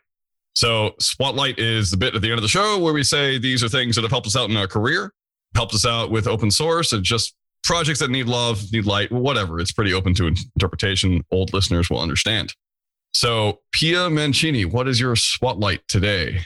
So, 0.55 0.95
Spotlight 0.99 1.59
is 1.59 1.91
the 1.91 1.97
bit 1.97 2.15
at 2.15 2.21
the 2.21 2.29
end 2.29 2.37
of 2.37 2.41
the 2.41 2.49
show 2.49 2.79
where 2.79 2.93
we 2.93 3.03
say 3.03 3.37
these 3.37 3.63
are 3.63 3.69
things 3.69 3.95
that 3.95 4.01
have 4.01 4.11
helped 4.11 4.27
us 4.27 4.35
out 4.35 4.49
in 4.49 4.57
our 4.57 4.67
career 4.67 5.13
helped 5.55 5.73
us 5.73 5.85
out 5.85 6.11
with 6.11 6.27
open 6.27 6.51
source 6.51 6.93
and 6.93 7.03
just 7.03 7.35
projects 7.63 7.99
that 7.99 8.09
need 8.09 8.27
love, 8.27 8.63
need 8.71 8.85
light, 8.85 9.11
whatever. 9.11 9.59
It's 9.59 9.71
pretty 9.71 9.93
open 9.93 10.13
to 10.15 10.27
interpretation. 10.55 11.23
Old 11.31 11.53
listeners 11.53 11.89
will 11.89 11.99
understand. 11.99 12.53
So, 13.13 13.59
Pia 13.71 14.09
Mancini, 14.09 14.65
what 14.65 14.87
is 14.87 14.99
your 14.99 15.15
spotlight 15.15 15.81
today? 15.87 16.41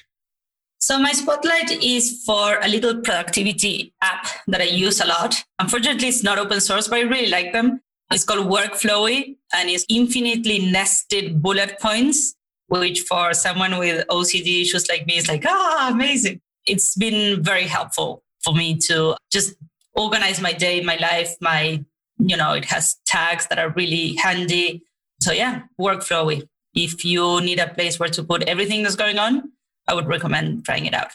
So, 0.79 0.97
my 0.97 1.11
spotlight 1.11 1.71
is 1.71 2.23
for 2.25 2.59
a 2.61 2.67
little 2.67 3.01
productivity 3.01 3.93
app 4.01 4.27
that 4.47 4.61
I 4.61 4.65
use 4.65 5.01
a 5.01 5.05
lot. 5.05 5.43
Unfortunately, 5.59 6.07
it's 6.07 6.23
not 6.23 6.39
open 6.39 6.61
source, 6.61 6.87
but 6.87 6.99
I 6.99 7.01
really 7.01 7.29
like 7.29 7.51
them. 7.51 7.81
It's 8.11 8.23
called 8.23 8.47
Workflowy 8.47 9.37
and 9.53 9.69
it's 9.69 9.85
infinitely 9.89 10.71
nested 10.71 11.41
bullet 11.41 11.79
points, 11.79 12.35
which 12.67 13.01
for 13.01 13.33
someone 13.33 13.77
with 13.77 14.05
OCD 14.07 14.61
issues 14.61 14.87
like 14.87 15.07
me 15.07 15.17
is 15.17 15.27
like, 15.27 15.43
ah, 15.45 15.89
amazing. 15.91 16.39
It's 16.65 16.95
been 16.95 17.43
very 17.43 17.63
helpful 17.63 18.22
for 18.43 18.53
me 18.53 18.77
to 18.87 19.15
just 19.31 19.55
organize 19.95 20.41
my 20.41 20.53
day, 20.53 20.81
my 20.81 20.95
life, 20.97 21.35
my, 21.41 21.83
you 22.19 22.37
know, 22.37 22.53
it 22.53 22.65
has 22.65 22.97
tags 23.05 23.47
that 23.47 23.59
are 23.59 23.69
really 23.69 24.15
handy. 24.15 24.83
So 25.21 25.31
yeah, 25.31 25.63
workflowy. 25.79 26.47
If 26.73 27.05
you 27.05 27.39
need 27.41 27.59
a 27.59 27.67
place 27.67 27.99
where 27.99 28.09
to 28.09 28.23
put 28.23 28.43
everything 28.43 28.83
that's 28.83 28.95
going 28.95 29.19
on, 29.19 29.51
I 29.87 29.93
would 29.93 30.07
recommend 30.07 30.65
trying 30.65 30.85
it 30.85 30.93
out. 30.93 31.11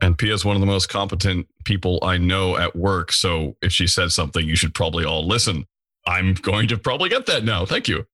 And 0.00 0.18
Pia 0.18 0.34
is 0.34 0.44
one 0.44 0.56
of 0.56 0.60
the 0.60 0.66
most 0.66 0.88
competent 0.88 1.46
people 1.64 1.98
I 2.02 2.18
know 2.18 2.56
at 2.56 2.76
work. 2.76 3.12
So 3.12 3.56
if 3.62 3.72
she 3.72 3.86
says 3.86 4.14
something, 4.14 4.46
you 4.46 4.56
should 4.56 4.74
probably 4.74 5.04
all 5.04 5.26
listen. 5.26 5.66
I'm 6.06 6.34
going 6.34 6.68
to 6.68 6.76
probably 6.76 7.08
get 7.08 7.26
that 7.26 7.44
now. 7.44 7.64
Thank 7.64 7.88
you. 7.88 8.06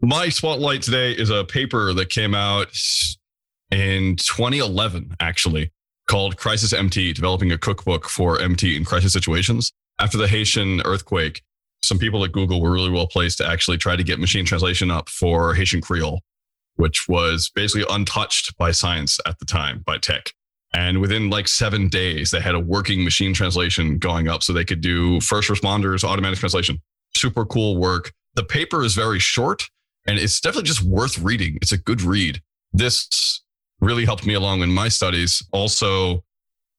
My 0.00 0.30
spotlight 0.30 0.82
today 0.82 1.12
is 1.12 1.30
a 1.30 1.44
paper 1.44 1.92
that 1.92 2.08
came 2.08 2.34
out 2.34 2.76
in 3.70 4.16
2011, 4.16 5.16
actually 5.20 5.70
called 6.08 6.36
Crisis 6.36 6.72
MT, 6.72 7.12
developing 7.12 7.52
a 7.52 7.58
cookbook 7.58 8.08
for 8.08 8.40
MT 8.40 8.76
in 8.76 8.84
crisis 8.84 9.12
situations. 9.12 9.72
After 9.98 10.18
the 10.18 10.28
Haitian 10.28 10.80
earthquake, 10.84 11.42
some 11.82 11.98
people 11.98 12.24
at 12.24 12.32
Google 12.32 12.60
were 12.60 12.72
really 12.72 12.90
well 12.90 13.06
placed 13.06 13.38
to 13.38 13.46
actually 13.46 13.78
try 13.78 13.96
to 13.96 14.04
get 14.04 14.20
machine 14.20 14.44
translation 14.44 14.90
up 14.90 15.08
for 15.08 15.54
Haitian 15.54 15.80
Creole, 15.80 16.20
which 16.76 17.08
was 17.08 17.50
basically 17.54 17.84
untouched 17.90 18.56
by 18.56 18.70
science 18.70 19.18
at 19.26 19.38
the 19.38 19.44
time, 19.44 19.82
by 19.84 19.98
tech. 19.98 20.32
And 20.74 21.00
within 21.00 21.28
like 21.28 21.48
seven 21.48 21.88
days, 21.88 22.30
they 22.30 22.40
had 22.40 22.54
a 22.54 22.60
working 22.60 23.04
machine 23.04 23.34
translation 23.34 23.98
going 23.98 24.28
up 24.28 24.42
so 24.42 24.52
they 24.52 24.64
could 24.64 24.80
do 24.80 25.20
first 25.20 25.50
responders, 25.50 26.02
automatic 26.02 26.38
translation. 26.38 26.80
Super 27.14 27.44
cool 27.44 27.76
work. 27.76 28.12
The 28.34 28.44
paper 28.44 28.82
is 28.82 28.94
very 28.94 29.18
short 29.18 29.68
and 30.06 30.18
it's 30.18 30.40
definitely 30.40 30.68
just 30.68 30.82
worth 30.82 31.18
reading. 31.18 31.58
It's 31.60 31.72
a 31.72 31.78
good 31.78 32.00
read. 32.00 32.40
This 32.72 33.41
really 33.82 34.04
helped 34.04 34.24
me 34.24 34.34
along 34.34 34.62
in 34.62 34.70
my 34.70 34.88
studies. 34.88 35.42
Also, 35.52 36.22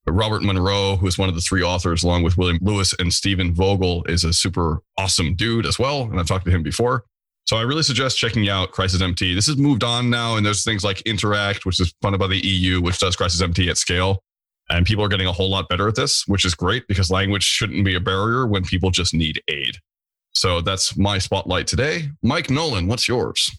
Robert 0.07 0.41
Munro, 0.41 0.95
who 0.95 1.05
is 1.05 1.17
one 1.17 1.29
of 1.29 1.35
the 1.35 1.41
three 1.41 1.61
authors, 1.61 2.03
along 2.03 2.23
with 2.23 2.37
William 2.37 2.57
Lewis 2.61 2.93
and 2.97 3.13
Stephen 3.13 3.53
Vogel, 3.53 4.03
is 4.05 4.23
a 4.23 4.33
super 4.33 4.81
awesome 4.97 5.35
dude 5.35 5.65
as 5.65 5.77
well. 5.77 6.03
And 6.03 6.19
I've 6.19 6.27
talked 6.27 6.45
to 6.45 6.51
him 6.51 6.63
before. 6.63 7.03
So 7.45 7.57
I 7.57 7.61
really 7.63 7.83
suggest 7.83 8.17
checking 8.17 8.47
out 8.47 8.71
Crisis 8.71 9.01
MT. 9.01 9.35
This 9.35 9.47
has 9.47 9.57
moved 9.57 9.83
on 9.83 10.09
now, 10.09 10.37
and 10.37 10.45
there's 10.45 10.63
things 10.63 10.83
like 10.83 11.01
Interact, 11.01 11.65
which 11.65 11.79
is 11.79 11.93
funded 12.01 12.19
by 12.19 12.27
the 12.27 12.39
EU, 12.39 12.81
which 12.81 12.99
does 12.99 13.17
Crisis 13.17 13.41
MT 13.41 13.69
at 13.69 13.77
scale. 13.77 14.23
And 14.69 14.85
people 14.85 15.03
are 15.03 15.09
getting 15.09 15.27
a 15.27 15.31
whole 15.33 15.49
lot 15.49 15.67
better 15.67 15.89
at 15.89 15.95
this, 15.95 16.23
which 16.27 16.45
is 16.45 16.55
great 16.55 16.87
because 16.87 17.11
language 17.11 17.43
shouldn't 17.43 17.83
be 17.83 17.95
a 17.95 17.99
barrier 17.99 18.47
when 18.47 18.63
people 18.63 18.91
just 18.91 19.13
need 19.13 19.41
aid. 19.49 19.75
So 20.31 20.61
that's 20.61 20.97
my 20.97 21.17
spotlight 21.17 21.67
today. 21.67 22.09
Mike 22.23 22.49
Nolan, 22.49 22.87
what's 22.87 23.09
yours? 23.09 23.49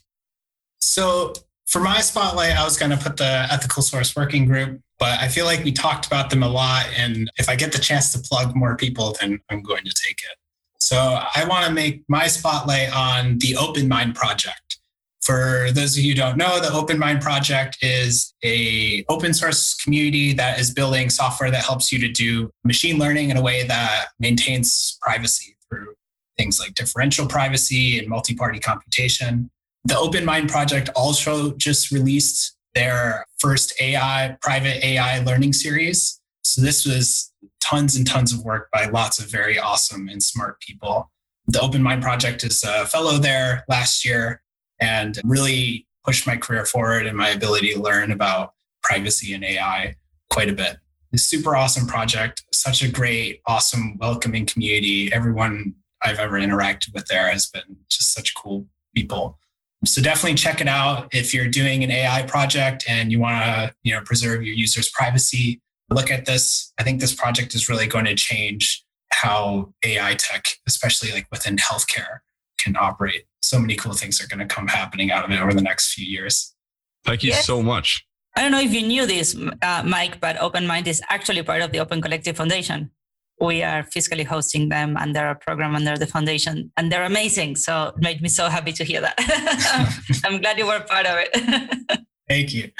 So 0.79 1.33
for 1.67 1.79
my 1.79 1.99
spotlight, 1.99 2.55
I 2.55 2.63
was 2.63 2.77
going 2.77 2.91
to 2.91 2.97
put 2.97 3.17
the 3.17 3.47
ethical 3.51 3.81
source 3.81 4.15
working 4.15 4.45
group, 4.45 4.81
but 4.99 5.19
I 5.19 5.27
feel 5.27 5.45
like 5.45 5.63
we 5.63 5.71
talked 5.71 6.05
about 6.05 6.29
them 6.29 6.43
a 6.43 6.49
lot. 6.49 6.85
And 6.95 7.29
if 7.37 7.49
I 7.49 7.55
get 7.55 7.71
the 7.71 7.79
chance 7.79 8.11
to 8.13 8.19
plug 8.19 8.55
more 8.55 8.75
people, 8.75 9.15
then 9.19 9.39
I'm 9.49 9.63
going 9.63 9.83
to 9.83 9.93
take 10.05 10.19
it. 10.19 10.37
So 10.79 10.97
I 10.97 11.45
want 11.45 11.65
to 11.65 11.73
make 11.73 12.03
my 12.07 12.27
spotlight 12.27 12.95
on 12.95 13.39
the 13.39 13.53
OpenMined 13.53 14.13
Project. 14.13 14.77
For 15.21 15.69
those 15.71 15.97
of 15.97 16.03
you 16.03 16.11
who 16.11 16.17
don't 16.17 16.37
know, 16.37 16.59
the 16.59 16.67
OpenMined 16.67 17.21
Project 17.21 17.77
is 17.81 18.35
a 18.43 19.03
open 19.09 19.33
source 19.33 19.73
community 19.73 20.33
that 20.33 20.59
is 20.59 20.71
building 20.71 21.09
software 21.09 21.49
that 21.49 21.65
helps 21.65 21.91
you 21.91 21.97
to 21.97 22.07
do 22.07 22.51
machine 22.63 22.99
learning 22.99 23.31
in 23.31 23.37
a 23.37 23.41
way 23.41 23.65
that 23.65 24.09
maintains 24.19 24.99
privacy 25.01 25.55
through 25.67 25.95
things 26.37 26.59
like 26.59 26.75
differential 26.75 27.25
privacy 27.25 27.97
and 27.97 28.07
multi-party 28.07 28.59
computation. 28.59 29.49
The 29.85 29.93
OpenMined 29.93 30.49
Project 30.49 30.89
also 30.95 31.55
just 31.57 31.91
released 31.91 32.57
their 32.73 33.23
first 33.37 33.71
AI, 33.79 34.35
private 34.41 34.83
AI 34.83 35.19
learning 35.19 35.53
series. 35.53 36.19
So 36.43 36.61
this 36.61 36.87
was 36.87 37.31
tons 37.61 37.95
and 37.95 38.05
tons 38.05 38.33
of 38.33 38.43
work 38.43 38.69
by 38.71 38.85
lots 38.85 39.19
of 39.19 39.29
very 39.29 39.59
awesome 39.59 40.09
and 40.09 40.23
smart 40.23 40.59
people. 40.59 41.11
The 41.47 41.59
OpenMined 41.59 42.01
Project 42.01 42.43
is 42.43 42.63
a 42.63 42.87
fellow 42.87 43.19
there 43.19 43.63
last 43.69 44.03
year 44.03 44.41
and 44.81 45.19
really 45.23 45.85
pushed 46.03 46.25
my 46.25 46.35
career 46.35 46.65
forward 46.65 47.05
and 47.05 47.15
my 47.15 47.29
ability 47.29 47.73
to 47.73 47.79
learn 47.79 48.11
about 48.11 48.53
privacy 48.81 49.33
and 49.33 49.43
AI 49.43 49.95
quite 50.31 50.49
a 50.49 50.53
bit. 50.53 50.77
A 51.13 51.17
super 51.19 51.55
awesome 51.55 51.85
project, 51.85 52.43
such 52.51 52.81
a 52.81 52.91
great, 52.91 53.41
awesome, 53.45 53.97
welcoming 53.99 54.47
community. 54.47 55.13
Everyone 55.13 55.75
I've 56.01 56.19
ever 56.19 56.39
interacted 56.39 56.91
with 56.95 57.05
there 57.05 57.29
has 57.29 57.45
been 57.45 57.77
just 57.87 58.13
such 58.13 58.33
cool 58.33 58.65
people. 58.95 59.37
So 59.85 60.01
definitely 60.01 60.35
check 60.35 60.61
it 60.61 60.67
out 60.67 61.13
if 61.13 61.33
you're 61.33 61.47
doing 61.47 61.83
an 61.83 61.91
AI 61.91 62.23
project 62.23 62.85
and 62.87 63.11
you 63.11 63.19
want 63.19 63.43
to, 63.43 63.73
you 63.83 63.93
know, 63.93 64.01
preserve 64.01 64.43
your 64.43 64.55
users' 64.55 64.89
privacy. 64.89 65.61
Look 65.89 66.09
at 66.11 66.25
this. 66.25 66.73
I 66.79 66.83
think 66.83 66.99
this 66.99 67.13
project 67.13 67.53
is 67.55 67.69
really 67.69 67.87
going 67.87 68.05
to 68.05 68.15
change 68.15 68.83
how 69.11 69.73
AI 69.83 70.15
tech, 70.15 70.45
especially 70.67 71.11
like 71.11 71.27
within 71.31 71.57
healthcare, 71.57 72.19
can 72.57 72.75
operate. 72.75 73.25
So 73.41 73.59
many 73.59 73.75
cool 73.75 73.93
things 73.93 74.21
are 74.21 74.27
going 74.27 74.39
to 74.39 74.53
come 74.53 74.67
happening 74.67 75.11
out 75.11 75.23
of 75.23 75.31
it 75.31 75.39
over 75.39 75.53
the 75.53 75.61
next 75.61 75.93
few 75.93 76.05
years. 76.05 76.55
Thank 77.03 77.23
you 77.23 77.29
yes. 77.29 77.45
so 77.45 77.61
much. 77.61 78.05
I 78.35 78.41
don't 78.41 78.51
know 78.51 78.59
if 78.59 78.73
you 78.73 78.81
knew 78.81 79.05
this, 79.05 79.37
uh, 79.61 79.83
Mike, 79.85 80.19
but 80.19 80.35
OpenMined 80.37 80.87
is 80.87 81.01
actually 81.09 81.43
part 81.43 81.61
of 81.61 81.71
the 81.71 81.79
Open 81.79 82.01
Collective 82.01 82.35
Foundation 82.35 82.91
we 83.39 83.63
are 83.63 83.83
physically 83.83 84.23
hosting 84.23 84.69
them 84.69 84.95
under 84.97 85.27
a 85.27 85.35
program 85.35 85.75
under 85.75 85.97
the 85.97 86.07
foundation 86.07 86.71
and 86.77 86.91
they're 86.91 87.03
amazing. 87.03 87.55
So 87.55 87.87
it 87.95 87.95
made 88.01 88.21
me 88.21 88.29
so 88.29 88.47
happy 88.47 88.71
to 88.73 88.83
hear 88.83 89.01
that. 89.01 89.15
I'm 90.25 90.39
glad 90.39 90.57
you 90.57 90.65
were 90.65 90.79
part 90.81 91.05
of 91.05 91.17
it. 91.17 91.99
Thank 92.29 92.53
you. 92.53 92.71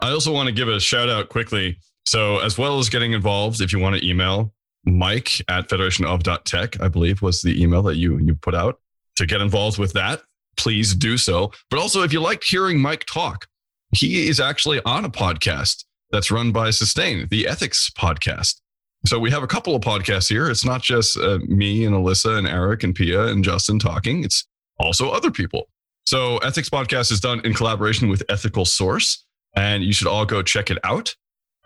I 0.00 0.10
also 0.10 0.32
want 0.32 0.46
to 0.46 0.54
give 0.54 0.68
a 0.68 0.80
shout 0.80 1.08
out 1.08 1.28
quickly. 1.28 1.78
So 2.06 2.38
as 2.38 2.56
well 2.56 2.78
as 2.78 2.88
getting 2.88 3.12
involved 3.12 3.60
if 3.60 3.72
you 3.72 3.78
want 3.78 3.96
to 3.96 4.06
email 4.06 4.52
mike 4.84 5.42
at 5.48 5.68
federationof.tech 5.68 6.80
i 6.80 6.88
believe 6.88 7.20
was 7.20 7.42
the 7.42 7.62
email 7.62 7.82
that 7.82 7.96
you 7.96 8.18
you 8.18 8.34
put 8.34 8.54
out 8.54 8.80
to 9.16 9.26
get 9.26 9.40
involved 9.40 9.78
with 9.78 9.92
that 9.92 10.22
please 10.56 10.94
do 10.94 11.16
so. 11.16 11.50
But 11.70 11.78
also 11.78 12.02
if 12.02 12.12
you 12.12 12.20
like 12.20 12.42
hearing 12.42 12.80
mike 12.80 13.04
talk 13.06 13.46
he 13.94 14.28
is 14.28 14.40
actually 14.40 14.80
on 14.84 15.04
a 15.04 15.10
podcast 15.10 15.84
that's 16.10 16.30
run 16.30 16.52
by 16.52 16.70
sustain 16.70 17.28
the 17.30 17.46
ethics 17.46 17.90
podcast 17.96 18.59
so 19.06 19.18
we 19.18 19.30
have 19.30 19.42
a 19.42 19.46
couple 19.46 19.74
of 19.74 19.82
podcasts 19.82 20.28
here. 20.28 20.50
It's 20.50 20.64
not 20.64 20.82
just 20.82 21.16
uh, 21.18 21.38
me 21.46 21.84
and 21.84 21.94
Alyssa 21.94 22.36
and 22.38 22.46
Eric 22.46 22.82
and 22.82 22.94
Pia 22.94 23.26
and 23.26 23.42
Justin 23.42 23.78
talking. 23.78 24.24
It's 24.24 24.46
also 24.78 25.10
other 25.10 25.30
people. 25.30 25.68
So 26.04 26.38
Ethics 26.38 26.68
Podcast 26.68 27.12
is 27.12 27.20
done 27.20 27.40
in 27.44 27.54
collaboration 27.54 28.08
with 28.08 28.22
Ethical 28.28 28.64
Source, 28.64 29.24
and 29.54 29.84
you 29.84 29.92
should 29.92 30.08
all 30.08 30.26
go 30.26 30.42
check 30.42 30.70
it 30.70 30.78
out. 30.84 31.14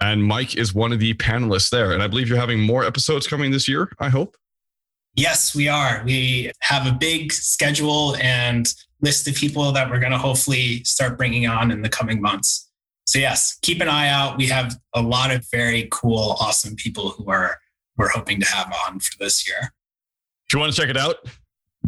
And 0.00 0.22
Mike 0.22 0.56
is 0.56 0.74
one 0.74 0.92
of 0.92 0.98
the 0.98 1.14
panelists 1.14 1.70
there. 1.70 1.92
And 1.92 2.02
I 2.02 2.08
believe 2.08 2.28
you're 2.28 2.38
having 2.38 2.60
more 2.60 2.84
episodes 2.84 3.26
coming 3.26 3.50
this 3.50 3.68
year, 3.68 3.90
I 3.98 4.08
hope. 4.08 4.36
Yes, 5.14 5.54
we 5.54 5.68
are. 5.68 6.02
We 6.04 6.50
have 6.60 6.86
a 6.86 6.92
big 6.92 7.32
schedule 7.32 8.16
and 8.16 8.66
list 9.00 9.28
of 9.28 9.34
people 9.34 9.70
that 9.72 9.88
we're 9.88 10.00
going 10.00 10.12
to 10.12 10.18
hopefully 10.18 10.82
start 10.82 11.16
bringing 11.16 11.46
on 11.46 11.70
in 11.70 11.82
the 11.82 11.88
coming 11.88 12.20
months. 12.20 12.63
So 13.06 13.18
yes, 13.18 13.58
keep 13.62 13.80
an 13.80 13.88
eye 13.88 14.08
out. 14.08 14.38
We 14.38 14.46
have 14.46 14.76
a 14.94 15.02
lot 15.02 15.30
of 15.30 15.44
very 15.50 15.88
cool, 15.90 16.36
awesome 16.40 16.74
people 16.76 17.10
who 17.10 17.30
are 17.30 17.58
we're 17.96 18.08
hoping 18.08 18.40
to 18.40 18.46
have 18.46 18.72
on 18.86 18.98
for 18.98 19.16
this 19.18 19.46
year. 19.46 19.72
If 20.46 20.52
you 20.52 20.58
want 20.58 20.72
to 20.72 20.80
check 20.80 20.90
it 20.90 20.96
out, 20.96 21.16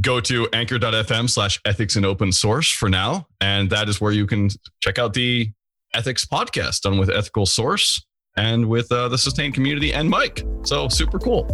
go 0.00 0.20
to 0.20 0.48
anchor.fm 0.52 1.28
slash 1.28 1.60
ethics 1.64 1.96
and 1.96 2.06
open 2.06 2.32
source 2.32 2.70
for 2.70 2.88
now. 2.88 3.26
And 3.40 3.70
that 3.70 3.88
is 3.88 4.00
where 4.00 4.12
you 4.12 4.26
can 4.26 4.50
check 4.80 4.98
out 4.98 5.14
the 5.14 5.50
ethics 5.94 6.24
podcast 6.24 6.82
done 6.82 6.98
with 6.98 7.10
ethical 7.10 7.46
source 7.46 8.04
and 8.36 8.68
with 8.68 8.90
uh, 8.92 9.08
the 9.08 9.18
Sustained 9.18 9.54
community 9.54 9.92
and 9.92 10.08
Mike. 10.08 10.44
So 10.64 10.88
super 10.88 11.18
cool. 11.18 11.46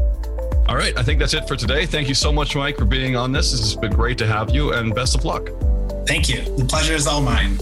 All 0.68 0.76
right. 0.76 0.96
I 0.96 1.02
think 1.02 1.18
that's 1.18 1.34
it 1.34 1.46
for 1.48 1.56
today. 1.56 1.86
Thank 1.86 2.08
you 2.08 2.14
so 2.14 2.32
much, 2.32 2.54
Mike, 2.54 2.76
for 2.76 2.84
being 2.84 3.16
on 3.16 3.32
this. 3.32 3.52
This 3.52 3.60
has 3.60 3.76
been 3.76 3.92
great 3.92 4.18
to 4.18 4.26
have 4.26 4.50
you 4.50 4.72
and 4.72 4.94
best 4.94 5.16
of 5.16 5.24
luck. 5.24 5.50
Thank 6.06 6.28
you. 6.28 6.42
The 6.56 6.64
pleasure 6.64 6.94
is 6.94 7.06
all 7.06 7.20
mine. 7.20 7.58